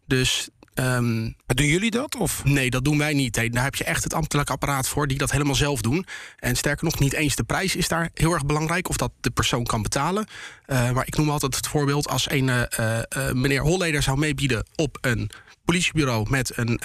Dus 0.06 0.50
Um, 0.76 1.36
doen 1.46 1.68
jullie 1.68 1.92
dat? 1.92 2.16
Of? 2.16 2.44
Nee, 2.44 2.70
dat 2.70 2.84
doen 2.84 2.98
wij 2.98 3.14
niet. 3.14 3.52
Daar 3.54 3.64
heb 3.64 3.76
je 3.76 3.84
echt 3.84 4.04
het 4.04 4.14
ambtelijk 4.14 4.50
apparaat 4.50 4.88
voor 4.88 5.08
die 5.08 5.18
dat 5.18 5.32
helemaal 5.32 5.56
zelf 5.56 5.82
doen. 5.82 6.06
En 6.40 6.56
sterker 6.56 6.86
nog, 6.86 7.00
niet 7.00 7.14
eens 7.14 7.36
de 7.36 7.44
prijs 7.44 7.76
is 7.76 7.88
daar 7.88 8.10
heel 8.14 8.34
erg 8.34 8.46
belangrijk. 8.46 8.90
Of 8.90 8.98
dat 8.98 9.12
de 9.22 9.30
persoon 9.30 9.64
kan 9.64 9.82
betalen. 9.82 10.28
Uh, 10.68 10.92
maar 10.92 11.08
ik 11.08 11.18
noem 11.18 11.30
altijd 11.30 11.56
het 11.56 11.68
voorbeeld 11.68 12.10
als 12.10 12.32
een 12.32 12.48
uh, 12.48 12.62
uh, 12.80 13.32
meneer 13.32 13.62
Holleder 13.62 14.04
zou 14.04 14.18
meebieden 14.18 14.66
op 14.76 14.98
een 15.02 15.30
politiebureau 15.66 16.30
met 16.30 16.52
een 16.56 16.80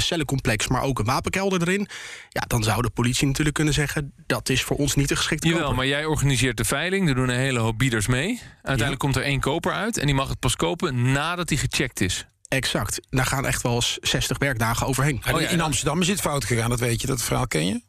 cellencomplex, 0.00 0.68
maar 0.68 0.82
ook 0.82 0.98
een 0.98 1.04
wapenkelder 1.04 1.60
erin. 1.60 1.88
Ja, 2.28 2.40
dan 2.46 2.62
zou 2.62 2.82
de 2.82 2.90
politie 2.90 3.26
natuurlijk 3.26 3.54
kunnen 3.54 3.74
zeggen: 3.74 4.12
dat 4.26 4.48
is 4.48 4.62
voor 4.62 4.76
ons 4.76 4.94
niet 4.94 5.08
de 5.08 5.16
geschikte 5.16 5.46
Jawel, 5.46 5.62
koper. 5.62 5.76
maar 5.76 5.86
jij 5.86 6.04
organiseert 6.04 6.56
de 6.56 6.64
veiling. 6.64 7.08
Er 7.08 7.14
doen 7.14 7.28
een 7.28 7.36
hele 7.36 7.58
hoop 7.58 7.78
bieders 7.78 8.06
mee. 8.06 8.40
Uiteindelijk 8.54 8.90
ja. 8.90 8.96
komt 8.96 9.16
er 9.16 9.22
één 9.22 9.40
koper 9.40 9.72
uit 9.72 9.98
en 9.98 10.06
die 10.06 10.14
mag 10.14 10.28
het 10.28 10.38
pas 10.38 10.56
kopen 10.56 11.12
nadat 11.12 11.48
hij 11.48 11.58
gecheckt 11.58 12.00
is. 12.00 12.26
Exact. 12.52 13.00
Daar 13.10 13.26
gaan 13.26 13.46
echt 13.46 13.62
wel 13.62 13.74
eens 13.74 13.98
60 14.00 14.38
werkdagen 14.38 14.86
overheen. 14.86 15.22
Oh, 15.32 15.40
ja, 15.40 15.48
in 15.48 15.60
Amsterdam 15.60 16.00
is 16.00 16.08
het 16.08 16.20
fout 16.20 16.44
gegaan, 16.44 16.70
dat 16.70 16.80
weet 16.80 17.00
je. 17.00 17.06
Dat 17.06 17.22
verhaal 17.22 17.46
ken 17.46 17.66
je? 17.66 17.80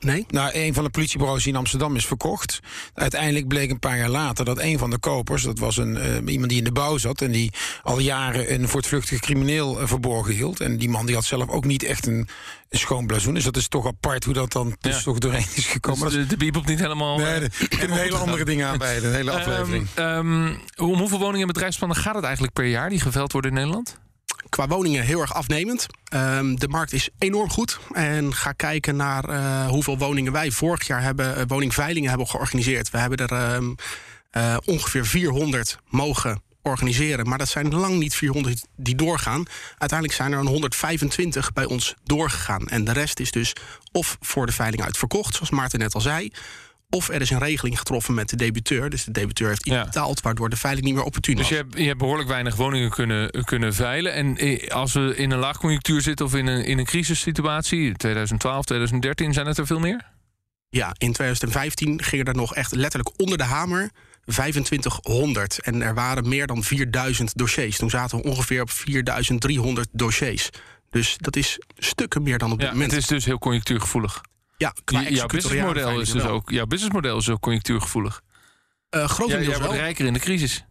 Nee. 0.00 0.26
Nou, 0.28 0.50
een 0.52 0.74
van 0.74 0.84
de 0.84 0.90
politiebureaus 0.90 1.46
in 1.46 1.56
Amsterdam 1.56 1.96
is 1.96 2.06
verkocht. 2.06 2.60
Uiteindelijk 2.94 3.48
bleek 3.48 3.70
een 3.70 3.78
paar 3.78 3.96
jaar 3.96 4.08
later 4.08 4.44
dat 4.44 4.58
een 4.58 4.78
van 4.78 4.90
de 4.90 4.98
kopers, 4.98 5.42
dat 5.42 5.58
was 5.58 5.76
een, 5.76 5.96
uh, 5.96 6.32
iemand 6.32 6.48
die 6.48 6.58
in 6.58 6.64
de 6.64 6.72
bouw 6.72 6.98
zat 6.98 7.20
en 7.20 7.30
die 7.30 7.52
al 7.82 7.98
jaren 7.98 8.52
een 8.52 8.68
voortvluchtige 8.68 9.20
crimineel 9.20 9.80
uh, 9.80 9.86
verborgen 9.86 10.34
hield. 10.34 10.60
En 10.60 10.76
die 10.76 10.88
man 10.88 11.06
die 11.06 11.14
had 11.14 11.24
zelf 11.24 11.48
ook 11.48 11.64
niet 11.64 11.82
echt 11.82 12.06
een, 12.06 12.28
een 12.68 12.78
schoon 12.78 13.06
blazoen. 13.06 13.34
Dus 13.34 13.44
dat 13.44 13.56
is 13.56 13.68
toch 13.68 13.86
apart 13.86 14.24
hoe 14.24 14.34
dat 14.34 14.52
dan 14.52 14.76
dus 14.80 14.96
ja. 14.96 15.02
toch 15.02 15.18
doorheen 15.18 15.46
is 15.54 15.66
gekomen. 15.66 16.10
Dus 16.10 16.28
de, 16.28 16.36
de 16.36 16.60
niet 16.64 16.78
helemaal. 16.78 17.18
Nee, 17.18 17.40
er 17.40 17.68
kunnen 17.78 17.98
hele 17.98 18.16
andere 18.16 18.44
dingen 18.54 18.68
aan 18.68 18.78
bij, 18.78 18.96
een 18.96 19.14
hele 19.14 19.30
aflevering. 19.30 19.88
Um, 19.98 20.06
um, 20.06 20.60
om 20.76 20.98
hoeveel 20.98 21.18
woningen 21.18 21.40
en 21.40 21.52
bedrijfspannen 21.52 21.96
gaat 21.96 22.14
het 22.14 22.24
eigenlijk 22.24 22.54
per 22.54 22.66
jaar 22.66 22.88
die 22.88 23.00
geveld 23.00 23.32
worden 23.32 23.50
in 23.50 23.56
Nederland? 23.56 24.02
Qua 24.54 24.68
woningen 24.68 25.04
heel 25.04 25.20
erg 25.20 25.34
afnemend. 25.34 25.86
Um, 26.14 26.58
de 26.58 26.68
markt 26.68 26.92
is 26.92 27.08
enorm 27.18 27.50
goed. 27.50 27.78
En 27.92 28.34
ga 28.34 28.52
kijken 28.52 28.96
naar 28.96 29.28
uh, 29.28 29.68
hoeveel 29.68 29.98
woningen 29.98 30.32
wij 30.32 30.50
vorig 30.50 30.86
jaar 30.86 31.02
hebben, 31.02 31.38
uh, 31.38 31.42
woningveilingen 31.46 32.08
hebben 32.08 32.26
georganiseerd. 32.26 32.90
We 32.90 32.98
hebben 32.98 33.18
er 33.18 33.54
um, 33.54 33.74
uh, 34.36 34.56
ongeveer 34.64 35.06
400 35.06 35.78
mogen 35.88 36.42
organiseren. 36.62 37.28
Maar 37.28 37.38
dat 37.38 37.48
zijn 37.48 37.74
lang 37.74 37.98
niet 37.98 38.14
400 38.14 38.66
die 38.76 38.94
doorgaan. 38.94 39.44
Uiteindelijk 39.78 40.18
zijn 40.18 40.32
er 40.32 40.38
een 40.38 40.46
125 40.46 41.52
bij 41.52 41.64
ons 41.64 41.94
doorgegaan. 42.04 42.68
En 42.68 42.84
de 42.84 42.92
rest 42.92 43.20
is 43.20 43.30
dus 43.30 43.52
of 43.92 44.16
voor 44.20 44.46
de 44.46 44.52
veiling 44.52 44.82
uitverkocht, 44.82 45.34
zoals 45.34 45.50
Maarten 45.50 45.78
net 45.78 45.94
al 45.94 46.00
zei. 46.00 46.30
Of 46.94 47.08
er 47.08 47.20
is 47.20 47.30
een 47.30 47.38
regeling 47.38 47.78
getroffen 47.78 48.14
met 48.14 48.28
de 48.28 48.36
debiteur. 48.36 48.90
Dus 48.90 49.04
de 49.04 49.10
debiteur 49.10 49.48
heeft 49.48 49.66
iets 49.66 49.74
ja. 49.74 49.84
betaald, 49.84 50.20
waardoor 50.20 50.48
de 50.48 50.56
veiling 50.56 50.86
niet 50.86 50.94
meer 50.94 51.04
opportun 51.04 51.36
was. 51.36 51.48
Dus 51.48 51.56
je 51.56 51.62
hebt, 51.62 51.78
je 51.78 51.86
hebt 51.86 51.98
behoorlijk 51.98 52.28
weinig 52.28 52.56
woningen 52.56 52.90
kunnen, 52.90 53.44
kunnen 53.44 53.74
veilen. 53.74 54.12
En 54.12 54.58
als 54.68 54.92
we 54.92 55.16
in 55.16 55.30
een 55.30 55.38
laagconjunctuur 55.38 56.00
zitten 56.00 56.26
of 56.26 56.34
in 56.34 56.46
een, 56.46 56.64
in 56.64 56.78
een 56.78 56.84
crisissituatie, 56.84 57.96
2012, 57.96 58.64
2013, 58.64 59.32
zijn 59.32 59.46
het 59.46 59.58
er 59.58 59.66
veel 59.66 59.78
meer? 59.78 60.12
Ja, 60.68 60.86
in 60.98 61.12
2015 61.12 62.02
gingen 62.02 62.24
er 62.24 62.34
nog 62.34 62.54
echt 62.54 62.74
letterlijk 62.74 63.20
onder 63.20 63.38
de 63.38 63.44
hamer 63.44 63.90
2500. 64.24 65.60
En 65.60 65.82
er 65.82 65.94
waren 65.94 66.28
meer 66.28 66.46
dan 66.46 66.62
4000 66.62 67.38
dossiers. 67.38 67.76
Toen 67.76 67.90
zaten 67.90 68.18
we 68.18 68.24
ongeveer 68.24 68.62
op 68.62 68.70
4300 68.70 69.88
dossiers. 69.92 70.50
Dus 70.90 71.16
dat 71.16 71.36
is 71.36 71.58
stukken 71.76 72.22
meer 72.22 72.38
dan 72.38 72.52
op 72.52 72.58
dit 72.58 72.66
ja, 72.66 72.72
moment. 72.72 72.90
Het 72.90 73.00
is 73.00 73.06
dus 73.06 73.24
heel 73.24 73.38
conjunctuurgevoelig. 73.38 74.22
Ja, 74.56 74.72
qua 74.84 75.02
jouw 75.08 75.26
businessmodel 75.26 76.00
is 76.00 76.10
dus 76.10 76.22
ook, 76.22 76.50
jouw 76.50 76.66
businessmodel 76.66 77.18
is 77.18 77.28
ook 77.28 77.40
conjunctuurgevoelig. 77.40 78.20
Uh, 78.90 79.08
grotendeels 79.08 79.46
ja, 79.46 79.58
jij 79.58 79.66
wordt 79.66 79.80
rijker 79.80 80.06
in 80.06 80.12
de 80.12 80.18
crisis. 80.18 80.64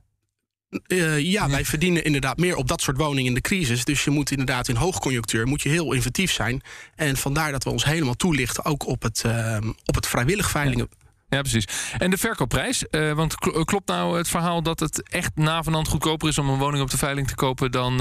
Uh, 0.88 1.20
ja, 1.20 1.50
wij 1.50 1.66
verdienen 1.66 2.04
inderdaad 2.04 2.38
meer 2.38 2.56
op 2.56 2.68
dat 2.68 2.82
soort 2.82 2.98
woningen 2.98 3.26
in 3.26 3.34
de 3.34 3.42
crisis. 3.42 3.86
Dus 3.86 4.04
je 4.04 4.10
moet 4.10 4.32
inderdaad 4.32 4.68
in 4.68 4.76
hoogconjunctuur 4.76 5.48
moet 5.48 5.62
je 5.62 5.70
heel 5.70 5.94
inventief 5.94 6.32
zijn. 6.32 6.62
En 6.96 7.18
vandaar 7.18 7.52
dat 7.52 7.64
we 7.64 7.70
ons 7.70 7.86
helemaal 7.86 8.14
toelichten 8.14 8.66
ook 8.66 8.88
op 8.88 9.02
het, 9.02 9.24
uh, 9.26 9.58
op 9.86 9.96
het 9.96 10.08
vrijwillig 10.08 10.50
veilingen. 10.50 10.88
Ja. 10.90 11.02
Ja, 11.30 11.42
precies. 11.42 11.68
En 11.98 12.10
de 12.10 12.18
verkoopprijs? 12.18 12.86
Uh, 12.92 13.14
want 13.14 13.36
klopt 13.66 13.88
nou 13.88 14.18
het 14.18 14.28
verhaal 14.28 14.64
dat 14.64 14.80
het 14.80 15.10
echt 15.10 15.32
navenant 15.36 15.88
goedkoper 15.88 16.28
is 16.28 16.38
om 16.38 16.50
een 16.50 16.60
woning 16.60 16.84
op 16.84 16.90
de 16.90 16.98
veiling 16.98 17.28
te 17.28 17.36
kopen 17.36 17.72
dan 17.72 17.96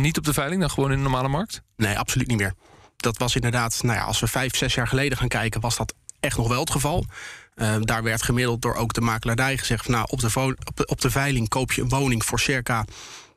niet 0.00 0.18
op 0.18 0.24
de 0.24 0.32
veiling, 0.32 0.60
dan 0.60 0.70
gewoon 0.70 0.90
in 0.90 0.96
de 0.96 1.02
normale 1.02 1.28
markt? 1.28 1.62
Nee, 1.76 1.98
absoluut 1.98 2.26
niet 2.26 2.38
meer. 2.38 2.54
Dat 3.00 3.18
was 3.18 3.34
inderdaad, 3.34 3.82
nou 3.82 3.98
ja, 3.98 4.04
als 4.04 4.20
we 4.20 4.26
vijf, 4.26 4.56
zes 4.56 4.74
jaar 4.74 4.88
geleden 4.88 5.18
gaan 5.18 5.28
kijken, 5.28 5.60
was 5.60 5.76
dat 5.76 5.94
echt 6.20 6.36
nog 6.36 6.48
wel 6.48 6.60
het 6.60 6.70
geval. 6.70 7.04
Uh, 7.56 7.76
daar 7.80 8.02
werd 8.02 8.22
gemiddeld 8.22 8.62
door 8.62 8.74
ook 8.74 8.92
de 8.92 9.00
makelaardij 9.00 9.58
gezegd: 9.58 9.88
nou, 9.88 10.06
op 10.08 10.20
de, 10.20 10.56
op, 10.86 11.00
de, 11.00 11.10
veiling 11.10 11.48
koop 11.48 11.72
je 11.72 11.82
een 11.82 11.88
woning 11.88 12.24
voor 12.24 12.40
circa 12.40 12.84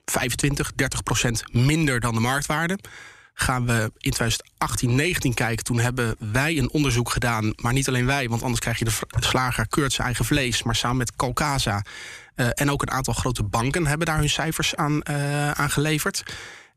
25, 0.06 0.72
30 0.76 1.04
procent 1.04 1.54
minder 1.54 2.00
dan 2.00 2.14
de 2.14 2.20
marktwaarde. 2.20 2.80
Gaan 3.34 3.66
we 3.66 3.92
in 3.98 4.12
2018, 4.12 4.96
19 4.96 5.34
kijken, 5.34 5.64
toen 5.64 5.80
hebben 5.80 6.16
wij 6.32 6.58
een 6.58 6.72
onderzoek 6.72 7.10
gedaan. 7.10 7.54
Maar 7.56 7.74
niet 7.74 7.88
alleen 7.88 8.06
wij, 8.06 8.30
want 8.30 8.42
anders 8.42 8.60
krijg 8.60 8.80
je 8.80 8.86
de 8.86 8.92
slager 9.20 9.68
keurt 9.68 9.94
zijn 9.94 10.08
eigen 10.08 10.26
vlees. 10.26 10.64
Maar 10.64 10.76
samen 10.76 10.98
met 10.98 11.16
Calcasa 11.16 11.84
uh, 12.36 12.48
en 12.54 12.72
ook 12.72 12.82
een 12.82 12.92
aantal 12.92 13.14
grote 13.14 13.44
banken 13.44 13.88
hebben 13.88 14.08
daar 14.08 14.18
hun 14.18 14.30
cijfers 14.30 14.76
aan, 14.76 15.02
uh, 15.10 15.52
aan 15.52 15.70
geleverd. 15.70 16.24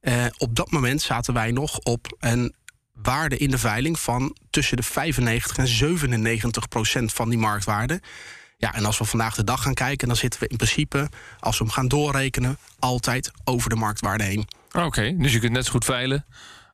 Eh, 0.00 0.24
op 0.38 0.56
dat 0.56 0.70
moment 0.70 1.02
zaten 1.02 1.34
wij 1.34 1.50
nog 1.50 1.78
op 1.78 2.16
een 2.18 2.54
waarde 3.02 3.36
in 3.36 3.50
de 3.50 3.58
veiling 3.58 3.98
van 3.98 4.36
tussen 4.50 4.76
de 4.76 4.82
95 4.82 5.58
en 5.58 5.66
97 5.66 6.68
procent 6.68 7.12
van 7.12 7.28
die 7.28 7.38
marktwaarde. 7.38 8.00
Ja, 8.58 8.74
en 8.74 8.84
als 8.84 8.98
we 8.98 9.04
vandaag 9.04 9.34
de 9.34 9.44
dag 9.44 9.62
gaan 9.62 9.74
kijken, 9.74 10.08
dan 10.08 10.16
zitten 10.16 10.40
we 10.40 10.48
in 10.48 10.56
principe, 10.56 11.08
als 11.40 11.58
we 11.58 11.64
hem 11.64 11.72
gaan 11.72 11.88
doorrekenen, 11.88 12.58
altijd 12.78 13.30
over 13.44 13.70
de 13.70 13.76
marktwaarde 13.76 14.24
heen. 14.24 14.48
Oké, 14.72 15.16
dus 15.16 15.32
je 15.32 15.38
kunt 15.38 15.52
net 15.52 15.64
zo 15.64 15.70
goed 15.70 15.84
veilen 15.84 16.24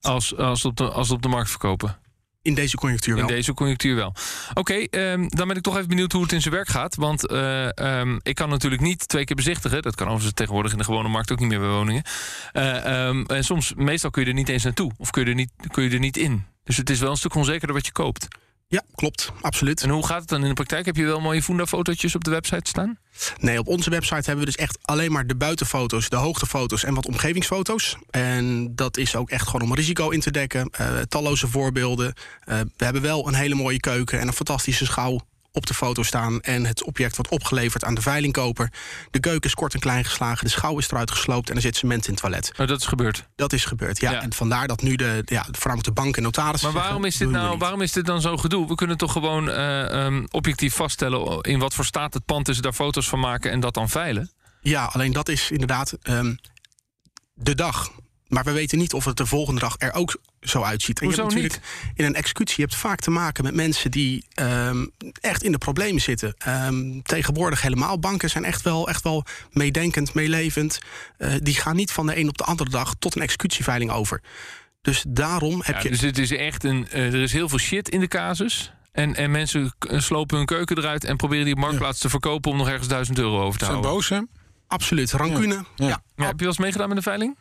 als, 0.01 0.37
als, 0.37 0.65
op, 0.65 0.77
de, 0.77 0.91
als 0.91 1.11
op 1.11 1.23
de 1.23 1.29
markt 1.29 1.51
verkopen. 1.51 1.99
In 2.43 2.55
deze 2.55 2.77
conjunctuur 2.77 3.15
wel. 3.15 3.29
In 3.29 3.35
deze 3.35 3.55
conjunctuur 3.55 3.95
wel. 3.95 4.15
Oké, 4.55 4.75
ehm, 4.75 5.27
dan 5.29 5.49
ben 5.49 5.57
ik 5.57 5.63
toch 5.63 5.77
even 5.77 5.89
benieuwd 5.89 6.13
hoe 6.13 6.23
het 6.23 6.33
in 6.33 6.41
zijn 6.41 6.55
werk 6.55 6.69
gaat. 6.69 6.95
Want 6.95 7.27
eh, 7.27 7.79
ehm, 7.79 8.19
ik 8.23 8.35
kan 8.35 8.49
natuurlijk 8.49 8.83
niet 8.83 9.09
twee 9.09 9.25
keer 9.25 9.37
bezichtigen. 9.37 9.83
Dat 9.83 9.95
kan 9.95 10.07
overigens 10.07 10.35
tegenwoordig 10.35 10.73
in 10.73 10.79
de 10.79 10.85
gewone 10.85 11.09
markt 11.09 11.33
ook 11.33 11.39
niet 11.39 11.49
meer 11.49 11.59
bij 11.59 11.69
woningen. 11.69 12.03
Eh, 12.53 13.07
ehm, 13.07 13.25
en 13.25 13.45
soms, 13.45 13.73
meestal 13.75 14.11
kun 14.11 14.23
je 14.23 14.29
er 14.29 14.35
niet 14.35 14.49
eens 14.49 14.65
naartoe. 14.65 14.93
Of 14.97 15.11
kun 15.11 15.23
je, 15.25 15.29
er 15.29 15.35
niet, 15.35 15.51
kun 15.71 15.83
je 15.83 15.91
er 15.91 15.99
niet 15.99 16.17
in. 16.17 16.45
Dus 16.65 16.77
het 16.77 16.91
is 16.91 17.01
wel 17.01 17.11
een 17.11 17.17
stuk 17.17 17.35
onzekerder 17.35 17.77
wat 17.77 17.87
je 17.87 17.93
koopt. 17.93 18.29
Ja, 18.73 18.83
klopt. 18.95 19.33
Absoluut. 19.41 19.83
En 19.83 19.91
hoe 19.91 20.07
gaat 20.07 20.21
het 20.21 20.29
dan 20.29 20.43
in 20.43 20.49
de 20.49 20.55
praktijk? 20.55 20.87
Heb 20.87 20.97
je 20.97 21.05
wel 21.05 21.21
mooie 21.21 21.43
Funda-fotootjes 21.43 22.15
op 22.15 22.25
de 22.25 22.31
website 22.31 22.69
staan? 22.69 22.99
Nee, 23.39 23.59
op 23.59 23.67
onze 23.67 23.91
website 23.91 24.25
hebben 24.27 24.39
we 24.39 24.45
dus 24.45 24.57
echt 24.57 24.79
alleen 24.83 25.13
maar 25.13 25.27
de 25.27 25.35
buitenfoto's, 25.35 26.09
de 26.09 26.17
hoogtefoto's 26.17 26.85
en 26.85 26.95
wat 26.95 27.07
omgevingsfoto's. 27.07 27.97
En 28.11 28.75
dat 28.75 28.97
is 28.97 29.17
ook 29.17 29.31
echt 29.31 29.47
gewoon 29.49 29.69
om 29.69 29.75
risico 29.75 30.11
in 30.11 30.21
te 30.21 30.31
dekken. 30.31 30.71
Uh, 30.81 31.01
talloze 31.01 31.49
voorbeelden. 31.49 32.15
Uh, 32.49 32.61
we 32.77 32.85
hebben 32.85 33.03
wel 33.03 33.29
een 33.29 33.35
hele 33.35 33.55
mooie 33.55 33.81
keuken 33.81 34.21
en 34.21 34.27
een 34.27 34.33
fantastische 34.33 34.85
schouw 34.85 35.21
op 35.53 35.67
de 35.67 35.75
foto 35.75 36.03
staan 36.03 36.41
en 36.41 36.67
het 36.67 36.85
object 36.85 37.17
wordt 37.17 37.31
opgeleverd 37.31 37.85
aan 37.85 37.95
de 37.95 38.01
veilingkoper. 38.01 38.73
De 39.11 39.21
keuken 39.21 39.49
is 39.49 39.55
kort 39.55 39.75
en 39.75 39.81
klein 39.81 40.05
geslagen, 40.05 40.45
de 40.45 40.51
schouw 40.51 40.79
is 40.79 40.91
eruit 40.91 41.11
gesloopt 41.11 41.51
en 41.51 41.57
er 41.57 41.63
zit 41.63 41.77
cement 41.77 42.07
in 42.07 42.13
het 42.13 42.23
toilet. 42.23 42.53
Oh, 42.57 42.67
dat 42.67 42.81
is 42.81 42.87
gebeurd? 42.87 43.29
Dat 43.37 43.53
is 43.53 43.65
gebeurd, 43.65 44.01
ja. 44.01 44.23
En 44.23 44.33
vandaar 44.33 44.67
dat 44.67 44.83
nu 44.83 44.97
de, 44.97 45.23
ja, 45.25 45.47
vooral 45.51 45.83
de 45.83 45.93
bank 45.93 46.17
en 46.17 46.23
notaris. 46.23 46.63
Maar 46.63 46.73
waarom 46.73 47.05
is, 47.05 47.17
dit 47.17 47.31
nou, 47.31 47.59
waarom 47.59 47.81
is 47.81 47.93
dit 47.93 48.07
dan 48.07 48.21
zo 48.21 48.37
gedoe? 48.37 48.69
We 48.69 48.75
kunnen 48.75 48.97
toch 48.97 49.13
gewoon 49.13 49.49
uh, 49.49 50.05
um, 50.05 50.27
objectief 50.31 50.75
vaststellen 50.75 51.41
in 51.41 51.59
wat 51.59 51.75
voor 51.75 51.85
staat 51.85 52.15
het 52.15 52.25
pand 52.25 52.49
is, 52.49 52.59
daar 52.59 52.73
foto's 52.73 53.09
van 53.09 53.21
maken 53.21 53.51
en 53.51 53.61
dat 53.61 53.75
dan 53.75 53.89
veilen? 53.89 54.31
Ja, 54.61 54.85
alleen 54.85 55.13
dat 55.13 55.29
is 55.29 55.51
inderdaad 55.51 55.97
um, 56.03 56.39
de 57.35 57.55
dag 57.55 57.91
maar 58.33 58.45
we 58.45 58.53
weten 58.53 58.79
niet 58.79 58.93
of 58.93 59.05
het 59.05 59.17
de 59.17 59.27
volgende 59.27 59.61
dag 59.61 59.75
er 59.79 59.93
ook 59.93 60.17
zo 60.41 60.63
uitziet. 60.63 61.01
En 61.01 61.07
Hoezo 61.07 61.23
je 61.23 61.29
hebt 61.29 61.35
natuurlijk 61.35 61.65
niet? 61.65 61.99
in 61.99 62.05
een 62.05 62.15
executie 62.15 62.55
je 62.57 62.63
hebt 62.63 62.77
vaak 62.77 63.01
te 63.01 63.11
maken 63.11 63.45
met 63.45 63.55
mensen 63.55 63.91
die 63.91 64.25
um, 64.41 64.91
echt 65.21 65.43
in 65.43 65.53
de 65.53 65.59
problemen 65.59 66.01
zitten. 66.01 66.35
Um, 66.49 67.03
tegenwoordig 67.03 67.63
helemaal. 67.63 67.99
Banken 67.99 68.31
zijn 68.31 68.45
echt 68.45 68.63
wel, 68.63 68.89
echt 68.89 69.03
wel 69.03 69.25
meedenkend, 69.51 70.15
meelevend. 70.15 70.79
Uh, 71.19 71.35
die 71.39 71.55
gaan 71.55 71.77
niet 71.77 71.93
van 71.93 72.07
de 72.07 72.19
een 72.19 72.29
op 72.29 72.39
de 72.39 72.45
andere 72.45 72.71
dag 72.71 72.95
tot 72.99 73.17
een 73.17 73.23
executieveiling 73.23 73.91
over. 73.91 74.21
Dus 74.81 75.05
daarom 75.09 75.61
heb 75.65 75.75
ja, 75.75 75.83
je. 75.83 75.89
Dus 75.89 76.01
het 76.01 76.19
is 76.19 76.31
echt 76.31 76.65
een. 76.65 76.87
Uh, 76.93 77.15
er 77.15 77.23
is 77.23 77.33
heel 77.33 77.49
veel 77.49 77.59
shit 77.59 77.89
in 77.89 78.01
de 78.01 78.09
casus. 78.09 78.73
En, 78.93 79.15
en 79.15 79.31
mensen 79.31 79.75
slopen 79.79 80.37
hun 80.37 80.47
keuken 80.47 80.79
eruit 80.79 81.05
en 81.05 81.17
proberen 81.17 81.45
die 81.45 81.57
marktplaats 81.57 81.97
ja. 81.97 82.03
te 82.03 82.09
verkopen 82.09 82.51
om 82.51 82.57
nog 82.57 82.69
ergens 82.69 82.89
duizend 82.89 83.19
euro 83.19 83.41
over 83.41 83.59
te 83.59 83.65
zijn 83.65 83.71
houden. 83.71 83.93
boos, 83.93 84.09
hè? 84.09 84.21
Absoluut, 84.67 85.13
rancune. 85.13 85.55
Ja. 85.55 85.87
Ja. 85.87 86.03
ja. 86.17 86.25
heb 86.25 86.33
je 86.33 86.39
wel 86.39 86.49
eens 86.49 86.59
meegedaan 86.59 86.89
met 86.89 86.97
de 86.97 87.03
veiling? 87.03 87.37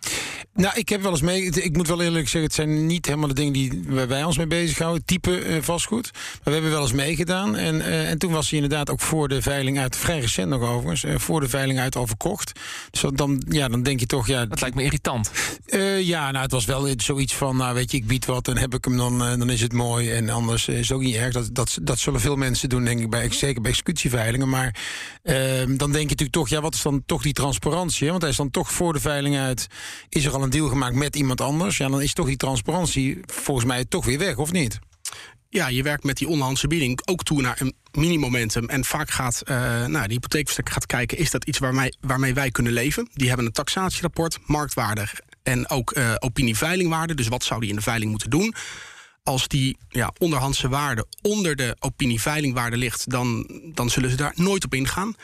Nou, 0.54 0.76
ik 0.78 0.90
heb 0.90 1.02
wel 1.02 1.12
eens 1.12 1.22
mee. 1.22 1.44
Ik 1.44 1.76
moet 1.76 1.88
wel 1.88 2.02
eerlijk 2.02 2.24
zeggen, 2.24 2.44
het 2.44 2.54
zijn 2.54 2.86
niet 2.86 3.06
helemaal 3.06 3.28
de 3.28 3.34
dingen 3.34 3.54
die 3.54 3.84
waar 3.88 4.08
wij 4.08 4.24
ons 4.24 4.38
mee 4.38 4.48
bezighouden. 4.48 5.06
Type 5.06 5.46
uh, 5.46 5.62
vastgoed. 5.62 6.10
Maar 6.14 6.42
we 6.44 6.52
hebben 6.52 6.72
wel 6.72 6.82
eens 6.82 6.92
meegedaan. 6.92 7.56
En, 7.56 7.76
uh, 7.76 8.10
en 8.10 8.18
toen 8.18 8.32
was 8.32 8.50
hij 8.50 8.60
inderdaad 8.60 8.90
ook 8.90 9.00
voor 9.00 9.28
de 9.28 9.42
veiling 9.42 9.80
uit, 9.80 9.96
vrij 9.96 10.20
recent 10.20 10.50
nog 10.50 10.62
overigens, 10.62 11.04
uh, 11.04 11.18
voor 11.18 11.40
de 11.40 11.50
veiling 11.50 11.80
uit 11.80 11.96
al 11.96 12.08
verkocht. 12.08 12.60
Dus 12.90 13.04
dan, 13.14 13.44
ja, 13.50 13.68
dan 13.68 13.84
denk 13.84 14.00
je 14.00 14.06
toch, 14.06 14.28
ja. 14.28 14.46
Dat 14.46 14.62
lijkt 14.62 14.76
me 14.76 14.84
irritant. 14.84 15.32
ja, 16.00 16.32
nou, 16.32 16.44
het 16.44 16.52
was 16.52 16.66
wel 16.66 16.90
zoiets 16.98 17.36
van, 17.36 17.58
nou, 17.58 17.74
weet 17.74 17.92
je, 17.92 17.98
ik 17.98 18.08
bied 18.08 18.26
wat 18.26 18.48
en 18.48 18.58
heb 18.58 18.74
ik 18.74 18.86
hem 18.86 18.98
dan, 18.98 19.18
dan 19.18 19.50
is 19.50 19.62
het 19.62 19.74
mooi. 19.74 20.12
En 20.12 20.30
anders 20.30 20.68
is 20.68 20.88
het 20.88 20.98
ook 20.98 21.04
niet 21.04 21.16
erg. 21.16 21.34
Dat, 21.34 21.50
dat, 21.54 21.78
dat 21.82 22.00
zullen 22.00 22.20
veel 22.20 22.36
mensen 22.36 22.70
doen, 22.70 22.84
denk 22.84 23.00
ik, 23.00 23.10
bij, 23.10 23.32
zeker 23.32 23.62
bij 23.62 23.72
executieveilingen. 23.72 24.50
Maar 24.50 24.76
ehm, 25.24 25.78
dan 25.78 25.92
denk 25.92 26.04
je 26.04 26.10
natuurlijk 26.10 26.32
toch, 26.32 26.50
ja, 26.50 26.62
wat 26.62 26.74
is 26.74 26.82
dan 26.82 27.04
toch 27.06 27.22
die 27.22 27.34
transparantie? 27.34 28.06
Hè? 28.06 28.10
Want 28.10 28.22
hij 28.22 28.32
is 28.32 28.38
dan 28.38 28.52
toch 28.52 28.72
voor 28.72 28.94
de 28.94 29.00
veiling 29.00 29.38
uit, 29.38 29.68
is 30.10 30.26
er 30.26 30.34
al 30.34 30.41
een 30.44 30.50
deal 30.50 30.68
gemaakt 30.68 30.96
met 30.96 31.16
iemand 31.16 31.42
anders, 31.42 31.78
ja, 31.78 31.90
dan 31.90 32.02
is 32.02 32.14
toch 32.14 32.28
die 32.28 32.38
transparantie 32.38 33.20
volgens 33.26 33.66
mij 33.66 33.86
toch 33.86 34.06
weer 34.06 34.18
weg, 34.18 34.38
of 34.38 34.52
niet? 34.52 34.80
Ja, 35.50 35.68
je 35.68 35.84
werkt 35.84 36.04
met 36.04 36.18
die 36.18 36.28
onderhandse 36.28 36.68
bieding 36.68 37.08
ook 37.08 37.24
toe 37.24 37.42
naar 37.42 37.62
een 37.62 37.74
minimomentum. 37.92 38.66
En 38.70 38.86
vaak 38.86 39.10
gaat 39.10 39.42
uh, 39.46 39.58
nou, 39.86 40.08
de 40.08 40.14
hypotheekverstrekker 40.14 40.74
gaat 40.74 40.86
kijken... 40.86 41.18
is 41.18 41.32
dat 41.32 41.44
iets 41.44 41.58
waarmee, 41.58 41.98
waarmee 42.02 42.34
wij 42.34 42.52
kunnen 42.52 42.74
leven? 42.74 43.10
Die 43.14 43.28
hebben 43.28 43.46
een 43.46 43.52
taxatierapport, 43.52 44.40
marktwaarde 44.46 45.08
en 45.44 45.70
ook 45.70 45.98
uh, 45.98 46.14
opinieveilingwaarde. 46.20 47.16
Dus 47.16 47.28
wat 47.28 47.44
zou 47.44 47.60
die 47.60 47.70
in 47.70 47.76
de 47.76 47.82
veiling 47.82 48.12
moeten 48.12 48.30
doen? 48.30 48.54
Als 49.24 49.48
die 49.48 49.78
ja, 49.90 50.14
onderhandse 50.18 50.70
waarde 50.70 51.06
onder 51.22 51.56
de 51.56 51.76
opinieveilingwaarde 51.80 52.78
ligt... 52.78 53.10
Dan, 53.10 53.48
dan 53.74 53.90
zullen 53.90 54.10
ze 54.10 54.16
daar 54.16 54.34
nooit 54.36 54.66
op 54.66 54.74
ingaan. 54.74 55.16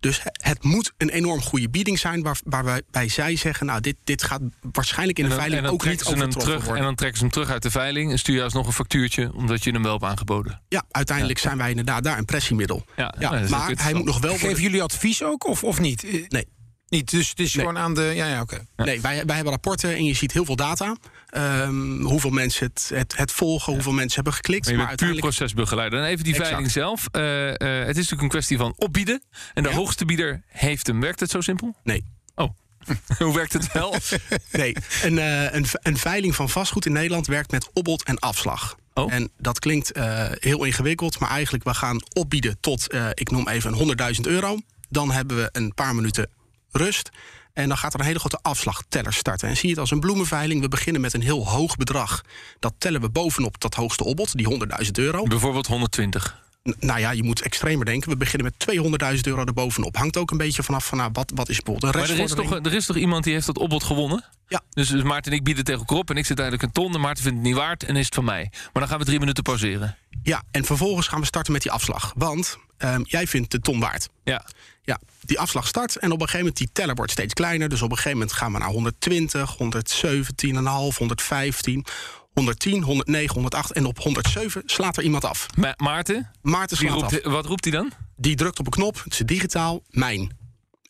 Dus 0.00 0.20
het 0.32 0.62
moet 0.62 0.92
een 0.96 1.08
enorm 1.08 1.40
goede 1.40 1.70
bieding 1.70 1.98
zijn... 1.98 2.22
waar, 2.22 2.38
waarbij 2.44 2.82
wij 2.90 3.08
zij 3.08 3.36
zeggen, 3.36 3.66
nou, 3.66 3.80
dit, 3.80 3.96
dit 4.04 4.22
gaat 4.22 4.40
waarschijnlijk 4.72 5.18
in 5.18 5.24
de 5.24 5.30
dan, 5.30 5.38
veiling 5.38 5.66
ook 5.66 5.84
niet 5.84 6.04
overtroffen 6.04 6.40
terug, 6.40 6.64
worden. 6.64 6.76
En 6.76 6.82
dan 6.82 6.94
trekken 6.94 7.18
ze 7.18 7.24
hem 7.24 7.32
terug 7.32 7.50
uit 7.50 7.62
de 7.62 7.70
veiling... 7.70 8.10
en 8.10 8.18
stuur 8.18 8.34
je 8.34 8.42
alsnog 8.42 8.66
een 8.66 8.72
factuurtje, 8.72 9.30
omdat 9.34 9.64
je 9.64 9.70
hem 9.70 9.82
wel 9.82 9.92
hebt 9.92 10.04
aangeboden. 10.04 10.60
Ja, 10.68 10.84
uiteindelijk 10.90 11.38
ja. 11.38 11.44
zijn 11.44 11.58
wij 11.58 11.70
inderdaad 11.70 12.04
daar 12.04 12.18
een 12.18 12.24
pressiemiddel. 12.24 12.84
Ja, 12.96 13.14
ja, 13.18 13.30
nou, 13.30 13.48
maar 13.48 13.72
hij 13.76 13.94
moet 13.94 14.04
nog 14.04 14.18
wel 14.18 14.30
Geven 14.30 14.46
worden... 14.46 14.62
jullie 14.62 14.82
advies 14.82 15.22
ook, 15.22 15.46
of, 15.46 15.64
of 15.64 15.80
niet? 15.80 16.28
Nee. 16.28 16.46
Niet, 16.88 17.10
dus 17.10 17.28
het 17.28 17.38
is 17.40 17.54
Nee. 17.54 17.66
gewoon 17.66 17.80
aan 17.82 17.94
de... 17.94 18.02
Ja, 18.14 18.26
ja, 18.26 18.40
oké. 18.40 18.66
Nee, 18.76 19.00
wij, 19.00 19.24
wij 19.24 19.34
hebben 19.34 19.52
rapporten 19.52 19.94
en 19.94 20.04
je 20.04 20.14
ziet 20.14 20.32
heel 20.32 20.44
veel 20.44 20.56
data. 20.56 20.96
Ehm, 21.28 22.00
hoeveel 22.02 22.30
mensen 22.30 22.66
het, 22.66 22.90
het, 22.94 23.16
het 23.16 23.32
volgen, 23.32 23.72
hoeveel 23.72 23.92
mensen 23.92 24.14
hebben 24.14 24.32
geklikt. 24.32 24.64
Maar 24.64 24.72
je 24.72 24.78
maar 24.78 24.86
bent 24.96 25.10
puur 25.10 25.20
procesbegeleider. 25.20 25.98
En 25.98 26.04
even 26.04 26.24
die 26.24 26.32
Exact. 26.32 26.48
veiling 26.48 26.72
zelf. 26.72 27.06
Uh, 27.12 27.22
uh, 27.46 27.50
het 27.50 27.88
is 27.88 27.94
natuurlijk 27.94 28.22
een 28.22 28.28
kwestie 28.28 28.56
van 28.58 28.74
opbieden. 28.76 29.22
En 29.54 29.62
de 29.62 29.68
Ja. 29.68 29.74
hoogste 29.74 30.04
bieder 30.04 30.42
heeft 30.46 30.86
hem. 30.86 31.00
Werkt 31.00 31.20
het 31.20 31.30
zo 31.30 31.40
simpel? 31.40 31.76
Nee. 31.82 32.04
Oh. 32.34 32.50
Hoe 33.18 33.34
werkt 33.34 33.52
het 33.52 33.72
wel? 33.72 33.94
Nee, 34.52 34.76
een, 35.02 35.18
eh, 35.18 35.52
een, 35.54 35.66
een 35.82 35.96
veiling 35.96 36.34
van 36.34 36.48
vastgoed 36.50 36.86
in 36.86 36.92
Nederland 36.92 37.26
werkt 37.26 37.50
met 37.50 37.70
opbod 37.72 38.02
en 38.04 38.18
afslag. 38.18 38.76
Oh. 38.94 39.12
En 39.12 39.30
dat 39.38 39.58
klinkt 39.58 39.92
eh, 39.92 40.26
heel 40.30 40.64
ingewikkeld, 40.64 41.18
maar 41.18 41.30
eigenlijk 41.30 41.64
we 41.64 41.74
gaan 41.74 42.00
opbieden 42.12 42.56
tot, 42.60 42.88
eh, 42.90 43.08
ik 43.14 43.30
noem 43.30 43.48
even, 43.48 43.72
een 43.72 43.78
100.000 43.78 44.26
euro. 44.26 44.58
Dan 44.88 45.10
hebben 45.10 45.36
we 45.36 45.48
een 45.52 45.74
paar 45.74 45.94
minuten 45.94 46.30
rust. 46.70 47.10
En 47.52 47.68
dan 47.68 47.78
gaat 47.78 47.94
er 47.94 48.00
een 48.00 48.06
hele 48.06 48.18
grote 48.18 48.38
afslagteller 48.42 49.12
starten. 49.12 49.48
En 49.48 49.56
zie 49.56 49.64
je 49.64 49.70
het 49.70 49.78
als 49.78 49.90
een 49.90 50.00
bloemenveiling. 50.00 50.60
We 50.60 50.68
beginnen 50.68 51.00
met 51.00 51.14
een 51.14 51.22
heel 51.22 51.48
hoog 51.48 51.76
bedrag. 51.76 52.22
Dat 52.58 52.74
tellen 52.78 53.00
we 53.00 53.08
bovenop 53.08 53.60
dat 53.60 53.74
hoogste 53.74 54.04
opbod, 54.04 54.36
die 54.36 54.46
100.000 54.84 54.90
euro. 54.92 55.22
Bijvoorbeeld 55.22 55.66
120. 55.66 56.46
N- 56.68 56.74
nou 56.80 57.00
ja, 57.00 57.10
je 57.10 57.22
moet 57.22 57.40
extremer 57.40 57.84
denken. 57.84 58.10
We 58.10 58.16
beginnen 58.16 58.52
met 58.58 58.76
200.000 59.14 59.20
euro 59.20 59.44
erbovenop. 59.44 59.96
Hangt 59.96 60.16
ook 60.16 60.30
een 60.30 60.36
beetje 60.36 60.62
vanaf 60.62 60.86
van 60.86 60.98
nou, 60.98 61.10
wat, 61.12 61.32
wat 61.34 61.48
is 61.48 61.56
bijvoorbeeld 61.62 61.94
een 61.94 62.00
Maar 62.00 62.10
er 62.10 62.24
is, 62.24 62.30
toch, 62.30 62.54
er 62.54 62.74
is 62.74 62.86
toch 62.86 62.96
iemand 62.96 63.24
die 63.24 63.32
heeft 63.32 63.46
dat 63.46 63.58
opbod 63.58 63.84
gewonnen? 63.84 64.24
Ja. 64.48 64.60
Dus, 64.70 64.88
dus 64.88 65.02
Maarten 65.02 65.32
en 65.32 65.38
ik 65.38 65.44
bieden 65.44 65.64
tegen 65.64 65.80
elkaar 65.80 65.98
op. 65.98 66.10
En 66.10 66.16
ik 66.16 66.26
zit 66.26 66.38
eigenlijk 66.38 66.68
een 66.68 66.82
ton. 66.82 66.94
En 66.94 67.00
Maarten 67.00 67.22
vindt 67.22 67.38
het 67.38 67.46
niet 67.46 67.56
waard. 67.56 67.82
En 67.82 67.96
is 67.96 68.04
het 68.04 68.14
van 68.14 68.24
mij. 68.24 68.48
Maar 68.50 68.70
dan 68.72 68.88
gaan 68.88 68.98
we 68.98 69.04
drie 69.04 69.18
minuten 69.18 69.42
pauzeren. 69.42 69.96
Ja, 70.22 70.42
en 70.50 70.64
vervolgens 70.64 71.08
gaan 71.08 71.20
we 71.20 71.26
starten 71.26 71.52
met 71.52 71.62
die 71.62 71.70
afslag. 71.70 72.12
Want 72.16 72.58
ehm, 72.78 73.02
jij 73.04 73.26
vindt 73.26 73.50
de 73.50 73.60
ton 73.60 73.80
waard. 73.80 74.08
Ja. 74.24 74.44
Ja, 74.82 75.00
die 75.20 75.38
afslag 75.40 75.66
start 75.66 75.96
en 75.96 76.06
op 76.06 76.12
een 76.12 76.18
gegeven 76.28 76.38
moment 76.38 76.56
die 76.56 76.68
teller 76.72 76.94
wordt 76.94 77.12
steeds 77.12 77.34
kleiner. 77.34 77.68
Dus 77.68 77.82
op 77.82 77.90
een 77.90 77.96
gegeven 77.96 78.18
moment 78.18 78.36
gaan 78.36 78.52
we 78.52 78.58
naar 78.58 78.68
120, 78.68 79.56
117,5, 79.56 80.96
115, 80.98 81.84
110, 82.32 82.82
109, 82.82 83.34
108 83.34 83.72
en 83.72 83.84
op 83.84 83.98
107 83.98 84.62
slaat 84.66 84.96
er 84.96 85.02
iemand 85.02 85.24
af. 85.24 85.46
Ma- 85.56 85.74
Maarten, 85.76 86.30
Maarten 86.42 86.76
slaat 86.76 86.92
roept, 86.92 87.24
af. 87.24 87.32
wat 87.32 87.46
roept 87.46 87.64
hij 87.64 87.72
dan? 87.72 87.92
Die 88.16 88.36
drukt 88.36 88.58
op 88.58 88.66
een 88.66 88.72
knop, 88.72 89.04
het 89.04 89.12
is 89.12 89.18
digitaal, 89.18 89.82
mijn. 89.90 90.36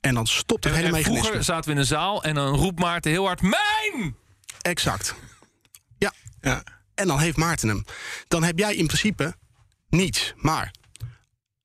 En 0.00 0.14
dan 0.14 0.26
stopt 0.26 0.64
het 0.64 0.72
En, 0.72 0.78
hele 0.78 0.88
en 0.90 0.94
mechanisme. 0.94 1.24
vroeger 1.26 1.44
zaten 1.44 1.64
we 1.64 1.70
in 1.74 1.80
een 1.80 1.86
zaal 1.86 2.22
en 2.22 2.34
dan 2.34 2.54
roept 2.54 2.78
Maarten 2.78 3.10
heel 3.10 3.26
hard... 3.26 3.42
Mijn! 3.42 4.16
Exact. 4.60 5.14
Ja. 5.98 6.12
Ja. 6.40 6.62
En 6.94 7.06
dan 7.06 7.18
heeft 7.18 7.36
Maarten 7.36 7.68
hem. 7.68 7.84
Dan 8.28 8.42
heb 8.42 8.58
jij 8.58 8.74
in 8.74 8.86
principe 8.86 9.34
niets. 9.88 10.32
Maar 10.36 10.74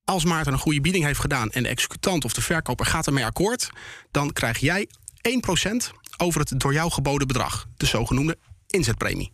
als 0.05 0.25
Maarten 0.25 0.53
een 0.53 0.59
goede 0.59 0.81
bieding 0.81 1.05
heeft 1.05 1.19
gedaan 1.19 1.51
en 1.51 1.63
de 1.63 1.69
executant 1.69 2.25
of 2.25 2.33
de 2.33 2.41
verkoper 2.41 2.85
gaat 2.85 3.07
ermee 3.07 3.25
akkoord, 3.25 3.69
dan 4.11 4.33
krijg 4.33 4.57
jij 4.57 4.87
1% 5.69 5.75
over 6.17 6.39
het 6.39 6.59
door 6.59 6.73
jou 6.73 6.91
geboden 6.91 7.27
bedrag. 7.27 7.67
De 7.77 7.85
zogenoemde 7.85 8.37
inzetpremie. 8.67 9.31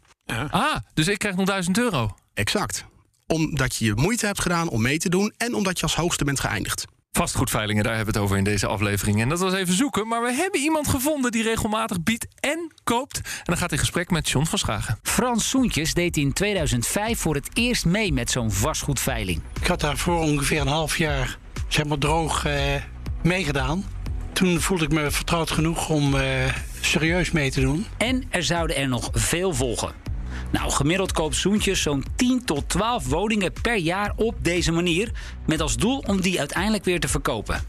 Ah, 0.49 0.75
dus 0.93 1.07
ik 1.07 1.17
krijg 1.19 1.35
nog 1.35 1.45
1000 1.45 1.77
euro. 1.77 2.15
Exact. 2.33 2.85
Omdat 3.27 3.75
je 3.75 3.85
je 3.85 3.93
moeite 3.95 4.25
hebt 4.25 4.41
gedaan 4.41 4.69
om 4.69 4.81
mee 4.81 4.97
te 4.97 5.09
doen 5.09 5.33
en 5.37 5.53
omdat 5.53 5.77
je 5.77 5.83
als 5.83 5.95
hoogste 5.95 6.23
bent 6.23 6.39
geëindigd. 6.39 6.85
Vastgoedveilingen, 7.11 7.83
daar 7.83 7.95
hebben 7.95 8.13
we 8.13 8.19
het 8.19 8.27
over 8.29 8.37
in 8.37 8.43
deze 8.43 8.67
aflevering. 8.67 9.21
En 9.21 9.29
dat 9.29 9.39
was 9.39 9.53
even 9.53 9.73
zoeken, 9.73 10.07
maar 10.07 10.21
we 10.21 10.33
hebben 10.33 10.59
iemand 10.59 10.87
gevonden... 10.87 11.31
die 11.31 11.43
regelmatig 11.43 12.03
biedt 12.03 12.27
en 12.39 12.71
koopt. 12.83 13.17
En 13.17 13.43
dan 13.43 13.57
gaat 13.57 13.71
in 13.71 13.77
gesprek 13.77 14.09
met 14.09 14.29
John 14.29 14.45
van 14.45 14.59
Schagen. 14.59 14.99
Frans 15.03 15.49
Soentjes 15.49 15.93
deed 15.93 16.17
in 16.17 16.33
2005 16.33 17.19
voor 17.19 17.35
het 17.35 17.49
eerst 17.53 17.85
mee 17.85 18.13
met 18.13 18.31
zo'n 18.31 18.51
vastgoedveiling. 18.51 19.41
Ik 19.61 19.67
had 19.67 19.79
daar 19.79 19.97
voor 19.97 20.19
ongeveer 20.19 20.61
een 20.61 20.67
half 20.67 20.97
jaar 20.97 21.37
zeg 21.67 21.85
maar 21.85 21.97
droog 21.97 22.45
eh, 22.45 22.75
meegedaan. 23.23 23.85
Toen 24.33 24.59
voelde 24.59 24.83
ik 24.83 24.91
me 24.91 25.11
vertrouwd 25.11 25.51
genoeg 25.51 25.89
om 25.89 26.15
eh, 26.15 26.53
serieus 26.81 27.31
mee 27.31 27.51
te 27.51 27.61
doen. 27.61 27.85
En 27.97 28.23
er 28.29 28.43
zouden 28.43 28.75
er 28.75 28.87
nog 28.87 29.09
veel 29.13 29.53
volgen. 29.53 30.08
Nou, 30.51 30.71
gemiddeld 30.71 31.11
koopt 31.11 31.35
Soentjes 31.35 31.81
zo'n 31.81 32.05
10 32.15 32.45
tot 32.45 32.69
12 32.69 33.07
woningen 33.07 33.53
per 33.61 33.77
jaar 33.77 34.13
op 34.15 34.35
deze 34.41 34.71
manier. 34.71 35.11
Met 35.45 35.61
als 35.61 35.77
doel 35.77 36.03
om 36.07 36.21
die 36.21 36.39
uiteindelijk 36.39 36.83
weer 36.83 36.99
te 36.99 37.07
verkopen. 37.07 37.61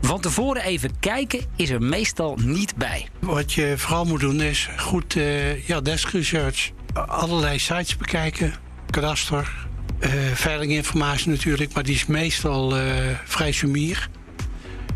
Van 0.00 0.20
tevoren 0.20 0.62
even 0.62 0.98
kijken 1.00 1.40
is 1.56 1.70
er 1.70 1.82
meestal 1.82 2.38
niet 2.42 2.76
bij. 2.76 3.08
Wat 3.18 3.52
je 3.52 3.74
vooral 3.76 4.04
moet 4.04 4.20
doen 4.20 4.40
is 4.40 4.68
goed 4.76 5.14
uh, 5.14 5.66
ja, 5.66 5.80
desk 5.80 6.08
research. 6.08 6.70
Allerlei 6.92 7.58
sites 7.58 7.96
bekijken, 7.96 8.54
kadaster, 8.90 9.68
uh, 10.00 10.10
veilinginformatie 10.34 11.30
natuurlijk, 11.30 11.72
maar 11.74 11.82
die 11.82 11.94
is 11.94 12.06
meestal 12.06 12.78
uh, 12.78 12.84
vrij 13.24 13.52
sumier. 13.52 14.08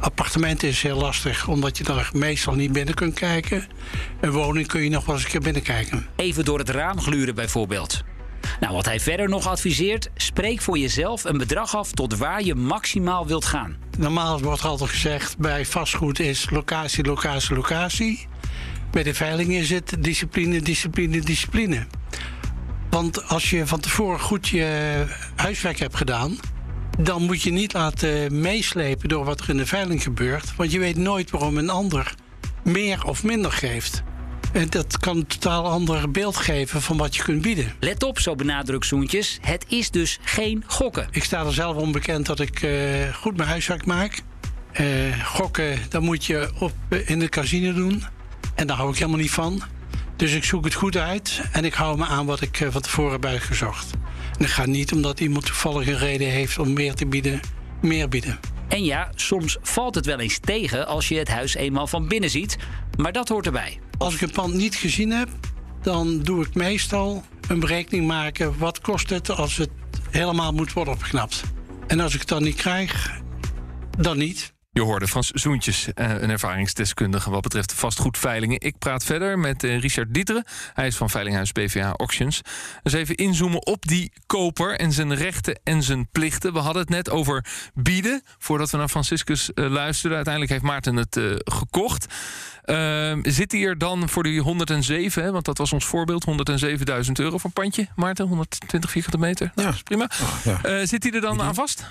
Appartementen 0.06 0.68
is 0.68 0.82
heel 0.82 0.98
lastig, 0.98 1.48
omdat 1.48 1.78
je 1.78 1.84
daar 1.84 2.10
meestal 2.12 2.54
niet 2.54 2.72
binnen 2.72 2.94
kunt 2.94 3.14
kijken. 3.14 3.66
Een 4.20 4.30
woning 4.30 4.66
kun 4.66 4.82
je 4.82 4.90
nog 4.90 5.04
wel 5.04 5.14
eens 5.14 5.24
een 5.24 5.30
keer 5.30 5.40
binnenkijken. 5.40 6.06
Even 6.16 6.44
door 6.44 6.58
het 6.58 6.68
raam 6.68 7.00
gluren 7.00 7.34
bijvoorbeeld. 7.34 8.02
Nou, 8.60 8.74
wat 8.74 8.84
hij 8.84 9.00
verder 9.00 9.28
nog 9.28 9.46
adviseert, 9.46 10.10
spreek 10.14 10.60
voor 10.60 10.78
jezelf 10.78 11.24
een 11.24 11.38
bedrag 11.38 11.76
af 11.76 11.92
tot 11.92 12.16
waar 12.16 12.42
je 12.42 12.54
maximaal 12.54 13.26
wilt 13.26 13.44
gaan. 13.44 13.76
Normaal 13.98 14.40
wordt 14.40 14.64
altijd 14.64 14.90
gezegd 14.90 15.38
bij 15.38 15.66
vastgoed 15.66 16.20
is 16.20 16.50
locatie, 16.50 17.04
locatie, 17.04 17.54
locatie. 17.54 18.26
Bij 18.90 19.02
de 19.02 19.14
veilingen 19.14 19.64
zit 19.64 20.02
discipline, 20.04 20.60
discipline, 20.60 21.20
discipline. 21.20 21.86
Want 22.90 23.28
als 23.28 23.50
je 23.50 23.66
van 23.66 23.80
tevoren 23.80 24.20
goed 24.20 24.48
je 24.48 25.04
huiswerk 25.36 25.78
hebt 25.78 25.96
gedaan, 25.96 26.38
dan 26.98 27.22
moet 27.22 27.42
je 27.42 27.50
niet 27.50 27.72
laten 27.72 28.40
meeslepen 28.40 29.08
door 29.08 29.24
wat 29.24 29.40
er 29.40 29.48
in 29.48 29.56
de 29.56 29.66
veiling 29.66 30.02
gebeurt. 30.02 30.56
Want 30.56 30.72
je 30.72 30.78
weet 30.78 30.96
nooit 30.96 31.30
waarom 31.30 31.56
een 31.56 31.70
ander 31.70 32.14
meer 32.64 33.04
of 33.04 33.24
minder 33.24 33.52
geeft. 33.52 34.02
En 34.52 34.70
dat 34.70 34.98
kan 34.98 35.16
een 35.16 35.26
totaal 35.26 35.66
ander 35.66 36.10
beeld 36.10 36.36
geven 36.36 36.82
van 36.82 36.96
wat 36.96 37.16
je 37.16 37.22
kunt 37.22 37.42
bieden. 37.42 37.72
Let 37.80 38.02
op, 38.02 38.18
zo 38.18 38.34
benadrukt 38.34 38.86
Zoentjes. 38.86 39.38
Het 39.40 39.64
is 39.68 39.90
dus 39.90 40.18
geen 40.22 40.64
gokken. 40.66 41.08
Ik 41.10 41.24
sta 41.24 41.44
er 41.44 41.52
zelf 41.52 41.76
onbekend 41.76 42.26
dat 42.26 42.40
ik 42.40 42.62
uh, 42.62 43.14
goed 43.14 43.36
mijn 43.36 43.48
huiswerk 43.48 43.86
maak. 43.86 44.22
Uh, 44.80 45.24
gokken, 45.24 45.78
dat 45.88 46.02
moet 46.02 46.24
je 46.24 46.50
op, 46.58 46.72
in 47.06 47.18
de 47.18 47.28
casino 47.28 47.72
doen. 47.72 48.04
En 48.54 48.66
daar 48.66 48.76
hou 48.76 48.90
ik 48.90 48.98
helemaal 48.98 49.20
niet 49.20 49.30
van. 49.30 49.62
Dus 50.16 50.32
ik 50.32 50.44
zoek 50.44 50.64
het 50.64 50.74
goed 50.74 50.96
uit 50.96 51.40
en 51.52 51.64
ik 51.64 51.74
hou 51.74 51.98
me 51.98 52.04
aan 52.04 52.26
wat 52.26 52.40
ik 52.40 52.60
uh, 52.60 52.68
van 52.70 52.80
tevoren 52.80 53.30
heb 53.30 53.40
gezocht. 53.40 53.90
En 54.38 54.44
ik 54.44 54.50
ga 54.50 54.66
niet 54.66 54.92
omdat 54.92 55.20
iemand 55.20 55.46
toevallig 55.46 55.86
een 55.86 55.98
reden 55.98 56.28
heeft 56.28 56.58
om 56.58 56.72
meer 56.72 56.94
te 56.94 57.06
bieden, 57.06 57.40
meer 57.82 58.08
bieden. 58.08 58.38
En 58.68 58.84
ja, 58.84 59.10
soms 59.14 59.56
valt 59.62 59.94
het 59.94 60.06
wel 60.06 60.18
eens 60.18 60.38
tegen 60.38 60.86
als 60.86 61.08
je 61.08 61.18
het 61.18 61.28
huis 61.28 61.54
eenmaal 61.54 61.86
van 61.86 62.08
binnen 62.08 62.30
ziet. 62.30 62.56
Maar 62.96 63.12
dat 63.12 63.28
hoort 63.28 63.46
erbij. 63.46 63.78
Als 63.98 64.14
ik 64.14 64.20
een 64.20 64.30
pand 64.30 64.54
niet 64.54 64.74
gezien 64.74 65.10
heb, 65.10 65.28
dan 65.82 66.22
doe 66.22 66.44
ik 66.44 66.54
meestal 66.54 67.24
een 67.48 67.60
berekening 67.60 68.06
maken. 68.06 68.58
Wat 68.58 68.80
kost 68.80 69.10
het 69.10 69.30
als 69.30 69.56
het 69.56 69.70
helemaal 70.10 70.52
moet 70.52 70.72
worden 70.72 70.94
opgeknapt? 70.94 71.42
En 71.86 72.00
als 72.00 72.14
ik 72.14 72.20
het 72.20 72.28
dan 72.28 72.42
niet 72.42 72.56
krijg, 72.56 73.20
dan 73.98 74.18
niet. 74.18 74.54
Je 74.76 74.82
hoorde 74.82 75.06
van 75.06 75.24
Zoentjes, 75.32 75.92
eh, 75.94 76.10
een 76.10 76.30
ervaringsdeskundige 76.30 77.30
wat 77.30 77.42
betreft 77.42 77.72
vastgoedveilingen. 77.72 78.60
Ik 78.60 78.78
praat 78.78 79.04
verder 79.04 79.38
met 79.38 79.64
eh, 79.64 79.80
Richard 79.80 80.14
Dieteren. 80.14 80.44
Hij 80.74 80.86
is 80.86 80.96
van 80.96 81.10
Veilinghuis 81.10 81.52
BVA 81.52 81.94
Auctions. 81.96 82.40
Dus 82.82 82.92
even 82.92 83.14
inzoomen 83.14 83.66
op 83.66 83.86
die 83.86 84.12
koper 84.26 84.78
en 84.78 84.92
zijn 84.92 85.14
rechten 85.14 85.60
en 85.64 85.82
zijn 85.82 86.08
plichten. 86.12 86.52
We 86.52 86.58
hadden 86.58 86.82
het 86.82 86.90
net 86.90 87.10
over 87.10 87.44
bieden, 87.74 88.22
voordat 88.38 88.70
we 88.70 88.76
naar 88.76 88.88
Franciscus 88.88 89.50
uh, 89.54 89.70
luisterden. 89.70 90.16
Uiteindelijk 90.16 90.52
heeft 90.52 90.64
Maarten 90.64 90.96
het 90.96 91.20
gekocht. 91.44 92.06
Uh, 92.64 93.16
zit 93.22 93.52
hij 93.52 93.62
er 93.62 93.78
dan 93.78 94.08
voor 94.08 94.22
die 94.22 94.40
107, 94.40 95.22
hè, 95.22 95.32
want 95.32 95.44
dat 95.44 95.58
was 95.58 95.72
ons 95.72 95.84
voorbeeld, 95.84 96.26
107.000 97.06 97.12
euro 97.12 97.38
voor 97.38 97.50
pandje, 97.50 97.88
Maarten, 97.94 98.26
120 98.26 98.90
vierkante 98.90 99.18
meter. 99.18 99.52
Ja, 99.54 99.68
is 99.68 99.82
prima. 99.82 100.10
Oh, 100.22 100.58
ja. 100.62 100.86
zit 100.86 101.02
hij 101.02 101.12
er 101.12 101.20
dan 101.20 101.42
aan 101.42 101.54
vast? 101.54 101.84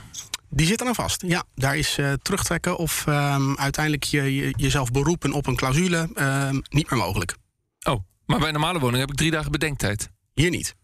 Die 0.55 0.67
zitten 0.67 0.87
aan 0.87 0.95
vast. 0.95 1.23
Ja, 1.27 1.43
daar 1.55 1.77
is 1.77 1.97
uh, 1.97 2.13
terugtrekken 2.21 2.77
of 2.77 3.05
um, 3.07 3.57
uiteindelijk 3.57 4.03
je, 4.03 4.53
jezelf 4.57 4.91
beroepen 4.91 5.33
op 5.33 5.47
een 5.47 5.55
clausule 5.55 6.09
uh, 6.15 6.49
niet 6.69 6.89
meer 6.89 6.99
mogelijk. 6.99 7.35
Oh, 7.87 7.99
maar 8.25 8.37
bij 8.37 8.47
een 8.47 8.53
normale 8.53 8.79
woning 8.79 8.99
heb 8.99 9.09
ik 9.09 9.15
drie 9.15 9.31
dagen 9.31 9.51
bedenktijd. 9.51 10.09
Hier 10.33 10.49
niet. 10.49 10.75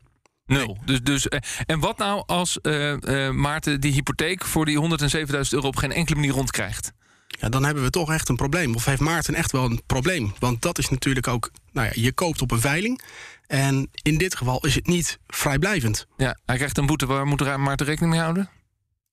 Nul. 0.46 0.66
Nee. 0.66 0.86
Dus, 0.86 1.02
dus, 1.02 1.26
uh, 1.26 1.40
en 1.66 1.80
wat 1.80 1.98
nou 1.98 2.24
als 2.26 2.60
uh, 2.62 3.30
Maarten 3.30 3.82
die 3.82 3.92
hypotheek 3.92 4.46
voor 4.46 4.66
die 4.66 4.98
107.000 5.00 5.26
euro 5.50 5.68
op 5.68 5.76
geen 5.76 5.92
enkele 5.92 6.16
manier 6.16 6.34
rondkrijgt? 6.34 6.92
Ja, 7.28 7.50
dan 7.50 7.66
hebben 7.66 7.84
we 7.84 7.90
toch 7.90 8.12
echt 8.12 8.30
een 8.30 8.36
probleem. 8.36 8.76
Of 8.76 8.86
heeft 8.86 9.02
Maarten 9.02 9.36
echt 9.36 9.52
wel 9.52 9.64
een 9.64 9.82
probleem? 9.86 10.34
Want 10.40 10.62
dat 10.62 10.78
is 10.78 10.90
natuurlijk 10.90 11.28
ook, 11.28 11.52
nou 11.72 11.88
ja, 11.88 11.94
je 11.96 12.12
koopt 12.12 12.42
op 12.42 12.52
een 12.52 12.62
veiling. 12.62 13.02
En 13.48 13.90
in 14.02 14.18
dit 14.18 14.36
geval 14.36 14.66
is 14.66 14.76
het 14.76 14.88
niet 14.88 15.20
vrijblijvend. 15.28 16.08
Ja, 16.18 16.38
hij 16.46 16.56
krijgt 16.56 16.78
een 16.78 16.86
boete. 16.86 17.06
Waar 17.06 17.26
moet 17.26 17.58
Maarten 17.58 17.86
rekening 17.86 18.12
mee 18.12 18.22
houden? 18.22 18.50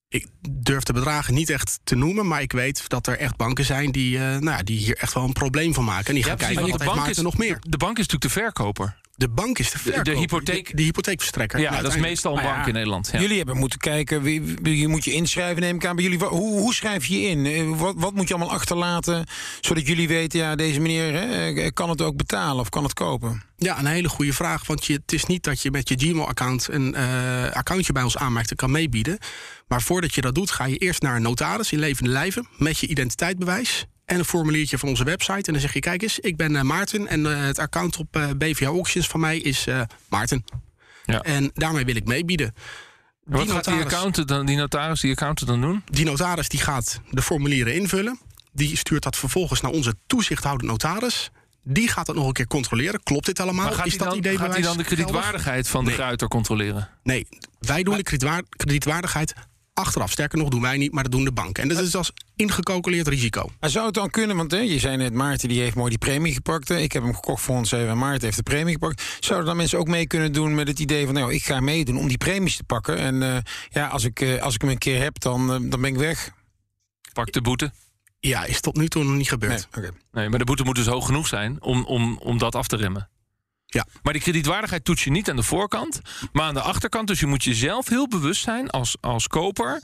Ik 0.08 0.26
durf 0.50 0.82
de 0.82 0.92
bedragen 0.92 1.34
niet 1.34 1.50
echt 1.50 1.80
te 1.84 1.94
noemen, 1.94 2.26
maar 2.26 2.42
ik 2.42 2.52
weet 2.52 2.88
dat 2.88 3.06
er 3.06 3.18
echt 3.18 3.36
banken 3.36 3.64
zijn 3.64 3.92
die, 3.92 4.18
uh, 4.18 4.36
nou, 4.36 4.62
die 4.62 4.78
hier 4.78 4.96
echt 4.96 5.14
wel 5.14 5.24
een 5.24 5.32
probleem 5.32 5.74
van 5.74 5.84
maken. 5.84 6.06
En 6.06 6.14
die 6.14 6.24
gaan 6.24 6.36
kijken 6.36 6.68
wat 6.68 6.78
de 6.78 6.84
bank 6.84 7.06
is, 7.06 7.18
nog 7.18 7.38
meer. 7.38 7.58
De 7.60 7.76
bank 7.76 7.98
is 7.98 8.06
natuurlijk 8.06 8.34
de 8.34 8.40
verkoper. 8.40 8.96
De 9.18 9.28
bank 9.28 9.58
is 9.58 9.70
de 9.70 9.78
verkoper. 9.78 10.04
De, 10.04 10.18
hypotheek. 10.18 10.76
De, 10.76 10.82
hypotheekverstrekker. 10.82 11.60
Ja, 11.60 11.82
dat 11.82 11.94
is 11.94 12.00
meestal 12.00 12.36
een 12.36 12.42
bank 12.42 12.66
in 12.66 12.72
Nederland. 12.72 13.08
Ja. 13.12 13.20
Jullie 13.20 13.36
hebben 13.36 13.56
moeten 13.56 13.78
kijken, 13.78 14.22
wie, 14.22 14.78
je 14.78 14.88
moet 14.88 15.04
je 15.04 15.12
inschrijven, 15.12 15.62
neem 15.62 15.76
ik 15.76 15.86
aan 15.86 15.96
bij 15.96 16.04
jullie. 16.04 16.18
Hoe, 16.18 16.60
hoe 16.60 16.74
schrijf 16.74 17.06
je 17.06 17.20
je 17.20 17.28
in? 17.28 17.46
Eh, 17.46 17.78
wat, 17.78 17.94
wat 17.96 18.14
moet 18.14 18.28
je 18.28 18.34
allemaal 18.34 18.54
achterlaten, 18.54 19.26
zodat 19.60 19.86
jullie 19.86 20.08
weten, 20.08 20.38
ja, 20.38 20.54
deze 20.56 20.80
meneer 20.80 21.12
hè, 21.12 21.52
eh, 21.54 21.70
kan 21.72 21.88
het 21.88 22.02
ook 22.02 22.16
betalen 22.16 22.60
of 22.60 22.68
kan 22.68 22.82
het 22.82 22.92
kopen? 22.92 23.42
Ja, 23.56 23.78
een 23.78 23.86
hele 23.86 24.08
goede 24.08 24.32
vraag. 24.32 24.66
Want 24.66 24.84
je, 24.84 24.92
het 24.92 25.12
is 25.12 25.24
niet 25.24 25.44
dat 25.44 25.62
je 25.62 25.70
met 25.70 25.88
je 25.88 25.94
Gmail-account 25.98 26.68
een 26.70 26.94
uh, 26.96 27.50
accountje 27.50 27.92
bij 27.92 28.02
ons 28.02 28.16
aanmaakt 28.16 28.50
en 28.50 28.56
kan 28.56 28.70
meebieden. 28.70 29.18
Maar 29.68 29.82
voordat 29.82 30.14
je 30.14 30.20
dat 30.20 30.34
doet, 30.34 30.50
ga 30.50 30.64
je 30.64 30.76
eerst 30.76 31.02
naar 31.02 31.16
een 31.16 31.22
notaris 31.22 31.72
in 31.72 31.78
levende 31.78 32.10
lijven 32.10 32.48
met 32.56 32.78
je 32.78 32.86
identiteitsbewijs 32.86 33.86
en 34.08 34.18
een 34.18 34.24
formuliertje 34.24 34.78
van 34.78 34.88
onze 34.88 35.04
website. 35.04 35.46
En 35.46 35.52
dan 35.52 35.60
zeg 35.60 35.72
je: 35.72 35.80
Kijk 35.80 36.02
eens, 36.02 36.18
ik 36.18 36.36
ben 36.36 36.52
uh, 36.52 36.62
Maarten 36.62 37.06
en 37.06 37.20
uh, 37.20 37.40
het 37.40 37.58
account 37.58 37.96
op 37.96 38.16
uh, 38.16 38.30
BVA 38.38 38.66
Auctions 38.66 39.06
van 39.06 39.20
mij 39.20 39.38
is 39.38 39.66
Maarten. 40.08 40.44
Ja. 41.04 41.20
En 41.20 41.50
daarmee 41.54 41.84
wil 41.84 41.96
ik 41.96 42.04
meebieden. 42.04 42.54
Wat 43.24 43.42
die 43.42 43.54
gaat 43.54 43.64
die, 43.64 43.74
accountant 43.74 44.28
dan, 44.28 44.46
die 44.46 44.56
notaris 44.56 45.00
die 45.00 45.10
accountant 45.10 45.50
dan 45.50 45.60
doen? 45.60 45.82
Die 45.84 46.04
notaris 46.04 46.48
die 46.48 46.60
gaat 46.60 47.00
de 47.10 47.22
formulieren 47.22 47.74
invullen. 47.74 48.18
Die 48.52 48.76
stuurt 48.76 49.02
dat 49.02 49.16
vervolgens 49.16 49.60
naar 49.60 49.70
onze 49.70 49.94
toezichthoudende 50.06 50.72
notaris. 50.72 51.30
Die 51.62 51.88
gaat 51.88 52.06
dat 52.06 52.14
nog 52.14 52.26
een 52.26 52.32
keer 52.32 52.46
controleren. 52.46 53.02
Klopt 53.02 53.26
dit 53.26 53.40
allemaal? 53.40 53.84
Is 53.84 53.98
dat 53.98 54.08
dan, 54.08 54.18
idee 54.18 54.38
gaat 54.38 54.52
hij 54.52 54.62
dan 54.62 54.76
de 54.76 54.84
kredietwaardigheid 54.84 55.68
van 55.68 55.84
de 55.84 55.90
nee. 55.90 55.98
gruiter 55.98 56.28
controleren? 56.28 56.88
Nee, 57.02 57.26
wij 57.60 57.82
doen 57.82 57.96
de 57.96 58.42
kredietwaardigheid 58.56 59.34
achteraf. 59.78 60.10
Sterker 60.10 60.38
nog, 60.38 60.48
doen 60.48 60.60
wij 60.60 60.76
niet, 60.76 60.92
maar 60.92 61.02
dat 61.02 61.12
doen 61.12 61.24
de 61.24 61.32
banken. 61.32 61.62
En 61.62 61.68
dat 61.68 61.78
is 61.78 61.94
als 61.94 62.12
ingecalculeerd 62.36 63.08
risico. 63.08 63.50
Maar 63.60 63.70
zou 63.70 63.86
het 63.86 63.94
dan 63.94 64.10
kunnen, 64.10 64.36
want 64.36 64.50
hè, 64.50 64.58
je 64.58 64.78
zei 64.78 64.96
net, 64.96 65.12
Maarten 65.12 65.48
die 65.48 65.60
heeft 65.60 65.74
mooi 65.74 65.88
die 65.88 65.98
premie 65.98 66.32
gepakt. 66.32 66.70
Ik 66.70 66.92
heb 66.92 67.02
hem 67.02 67.14
gekocht 67.14 67.42
voor 67.42 67.56
ons 67.56 67.72
even 67.72 67.88
en 67.88 67.98
Maarten 67.98 68.24
heeft 68.24 68.36
de 68.36 68.42
premie 68.42 68.72
gepakt. 68.72 69.16
Zouden 69.20 69.46
dan 69.46 69.56
mensen 69.56 69.78
ook 69.78 69.88
mee 69.88 70.06
kunnen 70.06 70.32
doen 70.32 70.54
met 70.54 70.68
het 70.68 70.78
idee 70.78 71.04
van... 71.04 71.14
nou, 71.14 71.34
ik 71.34 71.44
ga 71.44 71.60
meedoen 71.60 71.98
om 71.98 72.08
die 72.08 72.18
premies 72.18 72.56
te 72.56 72.64
pakken. 72.64 72.98
En 72.98 73.14
uh, 73.14 73.36
ja, 73.68 73.86
als 73.86 74.04
ik, 74.04 74.20
uh, 74.20 74.42
als 74.42 74.54
ik 74.54 74.60
hem 74.60 74.70
een 74.70 74.78
keer 74.78 75.02
heb, 75.02 75.20
dan, 75.20 75.40
uh, 75.40 75.70
dan 75.70 75.80
ben 75.80 75.90
ik 75.90 75.96
weg. 75.96 76.30
Pak 77.12 77.32
de 77.32 77.40
boete. 77.40 77.72
Ja, 78.20 78.44
is 78.44 78.60
tot 78.60 78.76
nu 78.76 78.88
toe 78.88 79.04
nog 79.04 79.14
niet 79.14 79.28
gebeurd. 79.28 79.68
Nee, 79.72 79.84
okay. 79.84 79.98
nee 80.12 80.28
maar 80.28 80.38
de 80.38 80.44
boete 80.44 80.64
moet 80.64 80.74
dus 80.74 80.86
hoog 80.86 81.06
genoeg 81.06 81.26
zijn 81.26 81.62
om, 81.62 81.84
om, 81.84 82.18
om 82.18 82.38
dat 82.38 82.54
af 82.54 82.66
te 82.66 82.76
remmen. 82.76 83.08
Ja. 83.70 83.86
Maar 84.02 84.12
die 84.12 84.22
kredietwaardigheid 84.22 84.84
toets 84.84 85.04
je 85.04 85.10
niet 85.10 85.30
aan 85.30 85.36
de 85.36 85.42
voorkant, 85.42 86.00
maar 86.32 86.44
aan 86.44 86.54
de 86.54 86.60
achterkant. 86.60 87.08
Dus 87.08 87.20
je 87.20 87.26
moet 87.26 87.44
jezelf 87.44 87.88
heel 87.88 88.08
bewust 88.08 88.42
zijn 88.42 88.70
als, 88.70 88.96
als 89.00 89.26
koper. 89.26 89.82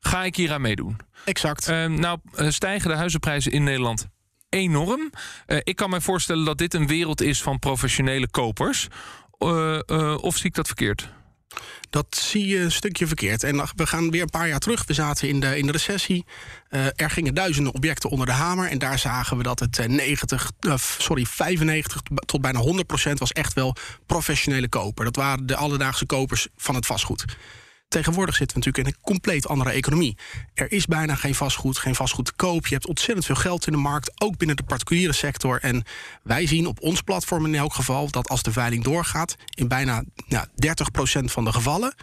Ga 0.00 0.24
ik 0.24 0.36
hier 0.36 0.52
aan 0.52 0.60
meedoen? 0.60 0.96
Exact. 1.24 1.68
Uh, 1.68 1.86
nou, 1.86 2.18
stijgen 2.32 2.90
de 2.90 2.96
huizenprijzen 2.96 3.52
in 3.52 3.62
Nederland 3.62 4.06
enorm. 4.48 5.10
Uh, 5.46 5.58
ik 5.62 5.76
kan 5.76 5.90
me 5.90 6.00
voorstellen 6.00 6.44
dat 6.44 6.58
dit 6.58 6.74
een 6.74 6.86
wereld 6.86 7.20
is 7.20 7.42
van 7.42 7.58
professionele 7.58 8.30
kopers. 8.30 8.86
Uh, 9.38 10.18
of 10.20 10.36
zie 10.36 10.46
ik 10.46 10.54
dat 10.54 10.66
verkeerd? 10.66 11.08
Dat 11.90 12.06
zie 12.10 12.46
je 12.46 12.58
een 12.58 12.72
stukje 12.72 13.06
verkeerd. 13.06 13.42
En 13.42 13.56
we 13.76 13.86
gaan 13.86 14.10
weer 14.10 14.22
een 14.22 14.30
paar 14.30 14.48
jaar 14.48 14.58
terug. 14.58 14.84
We 14.86 14.94
zaten 14.94 15.28
in 15.28 15.40
de, 15.40 15.58
in 15.58 15.66
de 15.66 15.72
recessie. 15.72 16.24
Uh, 16.70 16.86
er 16.86 17.10
gingen 17.10 17.34
duizenden 17.34 17.74
objecten 17.74 18.10
onder 18.10 18.26
de 18.26 18.32
hamer. 18.32 18.68
En 18.68 18.78
daar 18.78 18.98
zagen 18.98 19.36
we 19.36 19.42
dat 19.42 19.60
het 19.60 19.88
90, 19.88 20.50
uh, 20.60 20.74
sorry, 20.76 21.26
95 21.26 22.00
tot 22.26 22.40
bijna 22.40 22.58
100 22.58 22.86
procent 22.86 23.18
was 23.18 23.32
echt 23.32 23.52
wel 23.52 23.76
professionele 24.06 24.68
koper. 24.68 25.04
Dat 25.04 25.16
waren 25.16 25.46
de 25.46 25.56
alledaagse 25.56 26.06
kopers 26.06 26.48
van 26.56 26.74
het 26.74 26.86
vastgoed. 26.86 27.24
Tegenwoordig 27.88 28.36
zitten 28.36 28.60
we 28.60 28.64
natuurlijk 28.64 28.94
in 28.94 29.00
een 29.00 29.12
compleet 29.12 29.48
andere 29.48 29.70
economie. 29.70 30.16
Er 30.54 30.72
is 30.72 30.86
bijna 30.86 31.14
geen 31.14 31.34
vastgoed, 31.34 31.78
geen 31.78 31.94
vastgoed 31.94 32.24
te 32.24 32.32
koop. 32.36 32.66
Je 32.66 32.74
hebt 32.74 32.86
ontzettend 32.86 33.26
veel 33.26 33.34
geld 33.34 33.66
in 33.66 33.72
de 33.72 33.78
markt, 33.78 34.20
ook 34.20 34.36
binnen 34.36 34.56
de 34.56 34.62
particuliere 34.62 35.12
sector. 35.12 35.60
En 35.60 35.84
wij 36.22 36.46
zien 36.46 36.66
op 36.66 36.80
ons 36.80 37.00
platform 37.00 37.46
in 37.46 37.54
elk 37.54 37.74
geval 37.74 38.10
dat 38.10 38.28
als 38.28 38.42
de 38.42 38.52
veiling 38.52 38.84
doorgaat, 38.84 39.36
in 39.54 39.68
bijna 39.68 40.04
ja, 40.26 40.46
30% 40.46 41.24
van 41.24 41.44
de 41.44 41.52
gevallen 41.52 41.94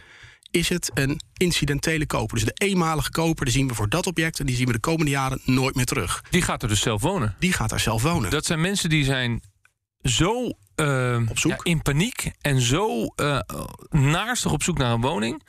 is 0.51 0.69
het 0.69 0.91
een 0.93 1.21
incidentele 1.37 2.05
koper. 2.05 2.35
Dus 2.35 2.45
de 2.45 2.65
eenmalige 2.65 3.11
koper, 3.11 3.45
die 3.45 3.53
zien 3.53 3.67
we 3.67 3.75
voor 3.75 3.89
dat 3.89 4.07
object... 4.07 4.39
en 4.39 4.45
die 4.45 4.55
zien 4.55 4.65
we 4.65 4.71
de 4.73 4.79
komende 4.79 5.11
jaren 5.11 5.41
nooit 5.45 5.75
meer 5.75 5.85
terug. 5.85 6.23
Die 6.29 6.41
gaat 6.41 6.63
er 6.63 6.67
dus 6.67 6.81
zelf 6.81 7.01
wonen. 7.01 7.35
Die 7.39 7.53
gaat 7.53 7.69
daar 7.69 7.79
zelf 7.79 8.01
wonen. 8.01 8.29
Dat 8.29 8.45
zijn 8.45 8.61
mensen 8.61 8.89
die 8.89 9.03
zijn 9.03 9.41
zo 10.01 10.57
uh, 10.75 11.19
Op 11.29 11.39
zoek? 11.39 11.51
ja, 11.51 11.57
in 11.63 11.81
paniek 11.81 12.31
en 12.41 12.61
zo 12.61 13.13
uh, 13.15 13.39
naarstig 13.89 14.51
op 14.51 14.63
zoek 14.63 14.77
naar 14.77 14.91
een 14.91 15.01
woning... 15.01 15.43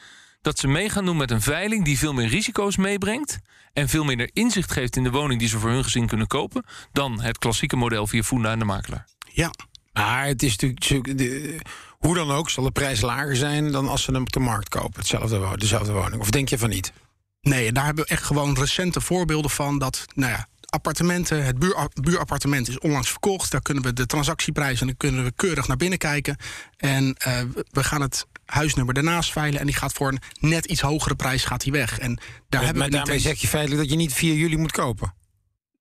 dat 0.44 0.58
ze 0.58 0.68
mee 0.68 0.88
gaan 0.90 1.04
doen 1.04 1.16
met 1.16 1.30
een 1.30 1.40
veiling 1.42 1.84
die 1.84 1.98
veel 1.98 2.12
meer 2.12 2.28
risico's 2.28 2.76
meebrengt... 2.76 3.38
en 3.72 3.88
veel 3.88 4.04
minder 4.04 4.30
inzicht 4.32 4.72
geeft 4.72 4.96
in 4.96 5.02
de 5.02 5.10
woning 5.10 5.40
die 5.40 5.48
ze 5.48 5.58
voor 5.58 5.70
hun 5.70 5.84
gezin 5.84 6.06
kunnen 6.06 6.26
kopen... 6.26 6.64
dan 6.92 7.20
het 7.20 7.38
klassieke 7.38 7.76
model 7.76 8.06
via 8.06 8.22
Funda 8.22 8.50
en 8.52 8.58
de 8.58 8.64
makelaar. 8.64 9.06
Ja, 9.32 9.50
Maar 9.92 10.26
het 10.26 10.42
is 10.42 10.56
natuurlijk. 10.56 11.18
de- 11.18 11.58
hoe 11.98 12.14
dan 12.14 12.30
ook, 12.30 12.50
zal 12.50 12.64
de 12.64 12.70
prijs 12.70 13.00
lager 13.00 13.36
zijn 13.36 13.72
dan 13.72 13.88
als 13.88 14.02
ze 14.02 14.10
hem 14.12 14.20
op 14.20 14.32
de 14.32 14.40
markt 14.40 14.68
kopen. 14.68 14.98
Hetzelfde, 14.98 15.38
wo- 15.38 15.56
dezelfde 15.56 15.92
woning. 15.92 16.20
Of 16.20 16.30
denk 16.30 16.48
je 16.48 16.58
van 16.58 16.68
niet? 16.68 16.92
Nee, 17.40 17.72
daar 17.72 17.84
hebben 17.84 18.04
we 18.04 18.10
echt 18.10 18.22
gewoon 18.24 18.54
recente 18.54 19.00
voorbeelden 19.00 19.50
van 19.50 19.78
dat, 19.78 20.04
nou 20.14 20.32
ja, 20.32 20.46
appartementen, 20.74 21.44
het 21.44 21.58
buur, 21.58 21.88
buurappartement 22.00 22.68
is 22.68 22.78
onlangs 22.78 23.10
verkocht. 23.10 23.50
Daar 23.50 23.62
kunnen 23.62 23.82
we 23.82 23.92
de 23.92 24.06
transactieprijs 24.06 24.80
en 24.80 24.86
dan 24.86 24.96
kunnen 24.96 25.24
we 25.24 25.32
keurig 25.36 25.68
naar 25.68 25.76
binnen 25.76 25.98
kijken. 25.98 26.36
En 26.76 27.14
eh, 27.14 27.40
we 27.70 27.84
gaan 27.84 28.00
het 28.00 28.26
huisnummer 28.44 28.94
daarnaast 28.94 29.32
veilen 29.32 29.60
en 29.60 29.66
die 29.66 29.74
gaat 29.74 29.92
voor 29.92 30.08
een 30.08 30.20
net 30.40 30.64
iets 30.64 30.80
hogere 30.80 31.14
prijs 31.14 31.44
gaat 31.44 31.60
die 31.60 31.72
weg. 31.72 31.98
En 31.98 32.18
daar 32.48 32.60
hebben 32.62 32.78
maar 32.78 32.90
we 32.90 32.96
daarmee 32.96 33.14
eens- 33.14 33.22
zeg 33.22 33.40
je 33.40 33.48
feitelijk 33.48 33.80
dat 33.80 33.90
je 33.90 33.96
niet 33.96 34.12
via 34.12 34.32
jullie 34.32 34.58
moet 34.58 34.72
kopen. 34.72 35.14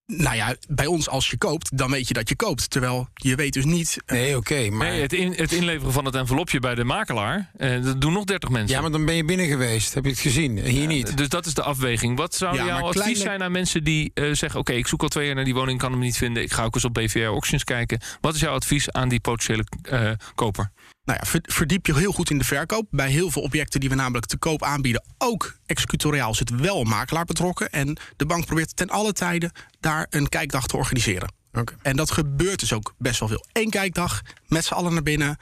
Nou 0.06 0.36
ja, 0.36 0.56
bij 0.70 0.86
ons 0.86 1.10
als 1.10 1.30
je 1.30 1.38
koopt, 1.38 1.78
dan 1.78 1.92
weet 1.92 2.08
je 2.08 2.13
dat 2.13 2.30
je 2.30 2.36
koopt. 2.36 2.70
Terwijl 2.70 3.08
je 3.13 3.36
weet 3.36 3.54
dus 3.54 3.66
niet. 3.66 3.98
eh, 4.06 4.18
Nee, 4.18 4.38
oké. 4.38 4.70
maar, 4.70 4.88
Nee, 4.89 5.02
het, 5.02 5.13
in, 5.13 5.34
het 5.36 5.52
inleveren 5.52 5.94
van 5.94 6.06
het 6.06 6.16
envelopje 6.16 6.60
bij 6.60 6.76
de 6.76 6.84
makelaar... 6.84 7.52
eh, 7.58 7.84
dat 7.84 8.02
doen 8.02 8.13
nog 8.13 8.24
30 8.24 8.50
mensen. 8.50 8.76
ja, 8.76 8.82
maar 8.82 8.92
dan 8.92 9.06
ben 9.06 9.16
je 9.16 9.26
binnen 9.26 9.48
geweest. 9.48 9.94
Heb 9.94 10.04
je 10.04 10.10
het 10.10 10.20
gezien? 10.20 10.58
Hier 10.60 10.88
niet. 10.88 11.18
Dus 11.18 11.30
dat 11.30 11.46
is 11.46 11.54
de 11.54 11.62
afweging. 11.63 12.18
Wat 12.18 12.36
zou 12.36 12.56
Ja, 12.56 12.66
jouw 12.66 12.78
advies 12.82 12.94
kleine- 13.02 13.20
zijn 13.20 13.44
aan 13.44 13.52
mensen 13.52 13.84
die 13.84 14.12
eh, 14.13 14.32
zeggen... 14.32 14.60
oké, 14.60 14.74
ik 14.74 14.88
zoek 14.88 15.02
al 15.02 15.08
twee 15.08 15.26
jaar 15.26 15.36
naar 15.36 15.44
die 15.44 15.54
woning, 15.54 15.80
kan 15.80 15.92
hem 15.92 16.00
niet 16.00 16.18
vinden... 16.18 16.44
ik 16.44 16.52
ga 16.54 16.63
ook 16.63 16.76
eens 16.76 16.86
op 16.86 16.94
BVR 16.94 17.20
Auctions 17.24 17.63
kijken. 17.63 18.00
Wat 18.22 18.36
is 18.36 18.42
jouw 18.42 18.54
advies 18.54 18.92
aan 18.92 19.10
die 19.10 19.20
potentiële 19.20 19.63
eh, 19.82 20.12
koper? 20.36 20.72
Nou 21.06 21.20
ja, 21.22 21.28
ver- 21.30 21.44
verdiep 21.54 21.86
je 21.86 21.96
heel 21.98 22.12
goed 22.12 22.30
in 22.30 22.38
de 22.38 22.44
verkoop. 22.44 22.88
Bij 22.92 23.10
heel 23.10 23.32
veel 23.32 23.42
objecten 23.42 23.80
die 23.80 23.89
we 23.89 23.96
namelijk 23.96 24.26
te 24.26 24.38
koop 24.38 24.63
aanbieden, 24.63 25.04
ook 25.18 25.54
executoriaal 25.66 26.36
zit 26.36 26.50
wel 26.50 26.82
een 26.82 26.88
makelaar 26.88 27.26
betrokken. 27.26 27.70
En 27.72 27.98
de 28.18 28.26
bank 28.26 28.46
probeert 28.46 28.76
ten 28.76 28.89
alle 28.89 29.13
tijden 29.13 29.52
daar 29.80 30.08
een 30.10 30.30
kijkdag 30.30 30.68
te 30.68 30.78
organiseren. 30.78 31.34
Oké. 31.54 31.74
En 31.82 31.96
dat 31.96 32.12
gebeurt 32.12 32.60
dus 32.60 32.74
ook 32.74 32.94
best 32.98 33.20
wel 33.20 33.30
veel. 33.30 33.46
Eén 33.54 33.70
kijkdag, 33.70 34.22
met 34.48 34.66
z'n 34.66 34.74
allen 34.74 34.94
naar 34.94 35.04
binnen. 35.04 35.38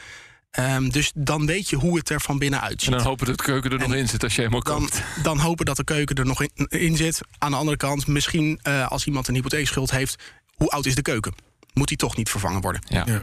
Ehm, 0.52 0.90
dus 0.90 1.12
dan 1.16 1.46
weet 1.46 1.70
je 1.70 1.76
hoe 1.76 1.98
het 1.98 2.10
er 2.10 2.22
van 2.22 2.38
binnen 2.40 2.60
En 2.62 2.66
uitziet. 2.68 2.92
dan 2.92 3.02
hopen 3.02 3.26
dat 3.26 3.38
de 3.38 3.44
keuken 3.44 3.72
er 3.72 3.80
nog 3.80 3.94
in 3.94 4.08
zit 4.08 4.24
als 4.24 4.36
je 4.36 4.40
helemaal 4.42 4.62
Dan, 4.64 4.80
koopt. 4.80 5.02
dan 5.24 5.40
hopen 5.40 5.66
dat 5.66 5.78
de 5.78 5.84
keuken 5.84 6.16
er 6.16 6.26
nog 6.26 6.42
in, 6.42 6.66
in 6.70 6.96
zit. 6.98 7.22
Aan 7.38 7.52
de 7.52 7.58
andere 7.58 7.78
kant, 7.78 8.08
misschien 8.08 8.60
eh, 8.62 8.88
als 8.92 9.06
iemand 9.06 9.28
een 9.28 9.34
hypotheekschuld 9.36 9.92
heeft, 9.92 10.16
hoe 10.56 10.70
oud 10.70 10.86
is 10.86 10.96
de 10.96 11.02
keuken? 11.02 11.34
Moet 11.74 11.88
die 11.88 11.98
toch 11.98 12.18
niet 12.18 12.30
vervangen 12.30 12.62
worden? 12.62 12.82
Ja. 12.88 13.04
Ja. 13.06 13.22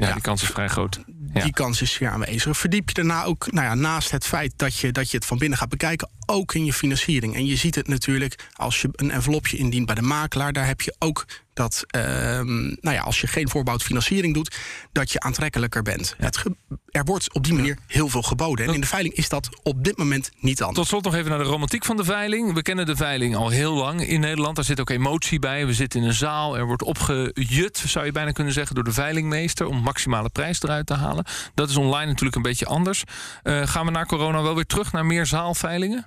Ja. 0.00 0.06
Ja. 0.08 0.12
die 0.12 0.22
kans 0.22 0.42
is 0.42 0.48
vrij 0.48 0.68
groot. 0.68 1.00
Ja. 1.32 1.42
Die 1.42 1.52
kans 1.52 1.82
is 1.82 1.92
zeer 1.92 2.10
aanwezig. 2.10 2.58
Verdiep 2.58 2.88
je 2.88 2.94
daarna 2.94 3.24
ook, 3.24 3.52
nou 3.52 3.66
ja, 3.66 3.74
naast 3.74 4.10
het 4.10 4.26
feit 4.26 4.52
dat 4.56 4.76
je, 4.76 4.92
dat 4.92 5.10
je 5.10 5.16
het 5.16 5.26
van 5.26 5.38
binnen 5.38 5.58
gaat 5.58 5.68
bekijken, 5.68 6.08
ook 6.26 6.54
in 6.54 6.64
je 6.64 6.72
financiering. 6.72 7.34
En 7.34 7.46
je 7.46 7.56
ziet 7.56 7.74
het 7.74 7.88
natuurlijk 7.88 8.48
als 8.52 8.80
je 8.80 8.88
een 8.92 9.10
envelopje 9.10 9.56
indient 9.56 9.86
bij 9.86 9.94
de 9.94 10.02
makelaar. 10.02 10.52
Daar 10.52 10.66
heb 10.66 10.80
je 10.80 10.94
ook 10.98 11.26
dat, 11.54 11.84
ehm, 11.86 12.62
nou 12.62 12.96
ja, 12.96 13.00
als 13.00 13.20
je 13.20 13.26
geen 13.26 13.48
voorbouwd 13.48 13.82
financiering 13.82 14.34
doet, 14.34 14.56
dat 14.92 15.10
je 15.12 15.20
aantrekkelijker 15.20 15.82
bent. 15.82 16.14
Het 16.18 16.42
er 16.90 17.04
wordt 17.04 17.34
op 17.34 17.44
die 17.44 17.54
manier 17.54 17.78
heel 17.86 18.08
veel 18.08 18.22
geboden. 18.22 18.66
En 18.66 18.74
in 18.74 18.80
de 18.80 18.86
veiling 18.86 19.14
is 19.14 19.28
dat 19.28 19.48
op 19.62 19.84
dit 19.84 19.98
moment 19.98 20.30
niet 20.40 20.60
anders. 20.60 20.78
Tot 20.78 20.86
slot 20.86 21.04
nog 21.04 21.14
even 21.14 21.30
naar 21.30 21.38
de 21.38 21.44
romantiek 21.44 21.84
van 21.84 21.96
de 21.96 22.04
veiling. 22.04 22.52
We 22.52 22.62
kennen 22.62 22.86
de 22.86 22.96
veiling 22.96 23.36
al 23.36 23.48
heel 23.48 23.74
lang 23.74 24.06
in 24.06 24.20
Nederland. 24.20 24.56
Daar 24.56 24.64
zit 24.64 24.80
ook 24.80 24.90
emotie 24.90 25.38
bij. 25.38 25.66
We 25.66 25.74
zitten 25.74 26.00
in 26.00 26.06
een 26.06 26.14
zaal. 26.14 26.56
Er 26.56 26.66
wordt 26.66 26.82
opgejut, 26.82 27.82
zou 27.86 28.04
je 28.04 28.12
bijna 28.12 28.30
kunnen 28.30 28.52
zeggen, 28.52 28.74
door 28.74 28.84
de 28.84 28.92
veilingmeester... 28.92 29.66
om 29.66 29.82
maximale 29.90 30.28
prijs 30.28 30.62
eruit 30.62 30.86
te 30.86 30.94
halen. 30.94 31.24
Dat 31.54 31.68
is 31.70 31.76
online 31.76 32.06
natuurlijk 32.06 32.36
een 32.36 32.42
beetje 32.42 32.66
anders. 32.66 33.04
Eh, 33.42 33.66
gaan 33.66 33.84
we 33.84 33.90
na 33.90 34.04
corona 34.04 34.42
wel 34.42 34.54
weer 34.54 34.66
terug 34.66 34.92
naar 34.92 35.06
meer 35.06 35.26
zaalveilingen? 35.26 36.06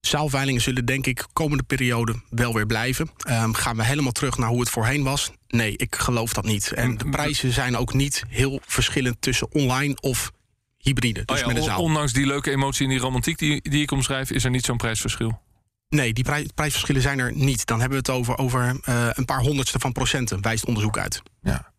Zaalveilingen 0.00 0.60
zullen 0.60 0.84
denk 0.84 1.06
ik 1.06 1.26
komende 1.32 1.62
periode 1.62 2.20
wel 2.30 2.54
weer 2.54 2.66
blijven. 2.66 3.10
Ehm, 3.18 3.52
gaan 3.52 3.76
we 3.76 3.84
helemaal 3.84 4.12
terug 4.12 4.38
naar 4.38 4.48
hoe 4.48 4.60
het 4.60 4.70
voorheen 4.70 5.02
was? 5.02 5.30
Nee, 5.48 5.76
ik 5.76 5.96
geloof 5.96 6.32
dat 6.32 6.44
niet. 6.44 6.72
En 6.72 6.96
de 6.96 7.08
prijzen 7.08 7.52
zijn 7.52 7.76
ook 7.76 7.92
niet 7.94 8.24
heel 8.28 8.60
verschillend 8.66 9.16
tussen 9.20 9.52
online 9.52 9.96
of 10.00 10.30
hybride. 10.76 11.22
Dus 11.24 11.36
Oh 11.36 11.40
ja, 11.42 11.46
met 11.46 11.56
een 11.56 11.62
on- 11.62 11.68
zaal. 11.68 11.82
ondanks 11.82 12.12
die 12.12 12.26
leuke 12.26 12.50
emotie 12.50 12.84
en 12.84 12.90
die 12.90 12.98
romantiek 13.00 13.38
die, 13.38 13.60
die 13.70 13.82
ik 13.82 13.90
omschrijf... 13.90 14.30
is 14.30 14.44
er 14.44 14.50
niet 14.50 14.64
zo'n 14.64 14.76
prijsverschil. 14.76 15.40
Nee, 15.88 16.12
die 16.12 16.24
prij- 16.24 16.48
prijsverschillen 16.54 17.02
zijn 17.02 17.18
er 17.18 17.32
niet. 17.34 17.66
Dan 17.66 17.80
hebben 17.80 18.02
we 18.04 18.10
het 18.12 18.18
over, 18.20 18.38
over 18.38 18.78
eh, 18.82 19.08
een 19.12 19.24
paar 19.24 19.40
honderdste 19.40 19.78
van 19.78 19.92
procenten, 19.92 20.42
wijst 20.42 20.64
onderzoek 20.66 20.98
uit. 20.98 21.22
Ja. 21.42 21.72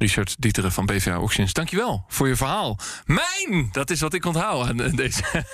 Richard 0.00 0.36
Dieteren 0.38 0.72
van 0.72 0.86
BVA 0.86 1.12
Auctions, 1.12 1.52
dankjewel 1.52 2.04
voor 2.08 2.28
je 2.28 2.36
verhaal. 2.36 2.78
Mijn! 3.04 3.68
Dat 3.72 3.90
is 3.90 4.00
wat 4.00 4.14
ik 4.14 4.24
onthoud 4.24 4.68
aan 4.68 4.80
eh, 4.80 4.92
deze. 4.92 5.22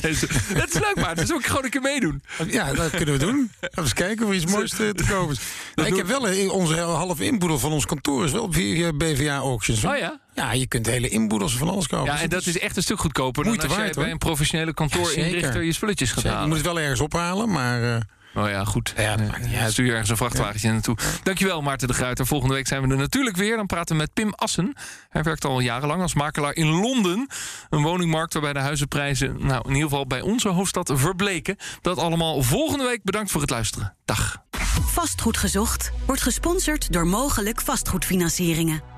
deze. 0.00 0.26
Het 0.54 0.74
is 0.74 0.80
leuk, 0.80 0.96
maar 0.96 1.14
dus 1.14 1.32
ook 1.32 1.44
gewoon 1.46 1.64
een 1.64 1.70
keer 1.70 1.80
meedoen. 1.80 2.22
Ja, 2.48 2.72
dat 2.72 2.90
kunnen 2.90 3.18
we 3.18 3.20
doen. 3.20 3.50
Even 3.60 3.92
kijken 3.92 4.26
of 4.26 4.32
iets 4.32 4.46
moois 4.46 4.70
te, 4.70 4.92
te 4.94 5.04
kopen 5.12 5.34
is. 5.34 5.40
Nou, 5.74 5.88
ik 5.88 5.96
heb 5.96 6.06
wel 6.06 6.28
een, 6.28 6.50
onze 6.50 6.80
halve 6.80 7.24
inboedel 7.24 7.58
van 7.58 7.72
ons 7.72 7.86
kantoor 7.86 8.24
is 8.24 8.32
wel 8.32 8.52
via 8.52 8.92
BVA 8.92 9.36
Auctions. 9.36 9.84
Oh 9.84 9.96
ja? 9.98 10.20
Ja, 10.34 10.52
je 10.52 10.66
kunt 10.66 10.86
hele 10.86 11.08
inboedels 11.08 11.56
van 11.56 11.68
alles 11.68 11.86
kopen. 11.86 12.12
Ja, 12.12 12.20
en 12.20 12.28
dat 12.28 12.46
is 12.46 12.58
echt 12.58 12.76
een 12.76 12.82
stuk 12.82 12.98
goedkoper 13.00 13.42
dan 13.44 13.52
Moeite 13.52 13.66
als 13.66 13.76
jij 13.76 13.84
waard, 13.84 13.96
bij 13.96 14.10
een 14.10 14.18
professionele 14.18 14.74
kantoorinrichter 14.74 15.42
zeker. 15.42 15.62
je 15.62 15.72
spulletjes 15.72 16.12
gaat 16.12 16.22
Zeker, 16.22 16.40
Je 16.40 16.46
moet 16.46 16.56
het 16.56 16.66
wel 16.66 16.80
ergens 16.80 17.00
ophalen, 17.00 17.50
maar... 17.50 17.94
eh, 17.94 18.00
Oh 18.36 18.48
ja, 18.48 18.64
goed. 18.64 18.92
Ja, 18.96 19.16
uit. 19.60 19.72
Stuur 19.72 19.84
je 19.84 19.90
ergens 19.90 20.10
een 20.10 20.16
vrachtwagentje 20.16 20.72
naartoe. 20.72 20.96
Dankjewel, 21.22 21.62
Maarten 21.62 21.88
de 21.88 21.94
Gruiter. 21.94 22.26
Volgende 22.26 22.54
week 22.54 22.66
zijn 22.66 22.82
we 22.82 22.88
er 22.88 22.96
natuurlijk 22.96 23.36
weer. 23.36 23.56
Dan 23.56 23.66
praten 23.66 23.96
we 23.96 24.02
met 24.02 24.12
Pim 24.12 24.32
Assen. 24.34 24.74
Hij 25.08 25.22
werkt 25.22 25.44
al 25.44 25.60
jarenlang 25.60 26.02
als 26.02 26.14
makelaar 26.14 26.54
in 26.54 26.66
Londen. 26.66 27.28
Een 27.70 27.82
woningmarkt 27.82 28.32
waarbij 28.32 28.52
de 28.52 28.58
huizenprijzen... 28.58 29.46
nou, 29.46 29.62
in 29.68 29.74
ieder 29.74 29.88
geval 29.88 30.06
bij 30.06 30.20
onze 30.20 30.48
hoofdstad 30.48 30.92
verbleken. 30.94 31.56
Dat 31.80 31.98
allemaal 31.98 32.42
volgende 32.42 32.84
week. 32.84 33.02
Bedankt 33.02 33.30
voor 33.30 33.40
het 33.40 33.50
luisteren. 33.50 33.94
Dag. 34.04 34.42
Vastgoed 34.86 35.36
gezocht 35.36 35.92
wordt 36.06 36.22
gesponsord 36.22 36.92
door 36.92 37.06
mogelijk 37.06 37.60
vastgoedfinancieringen. 37.60 38.95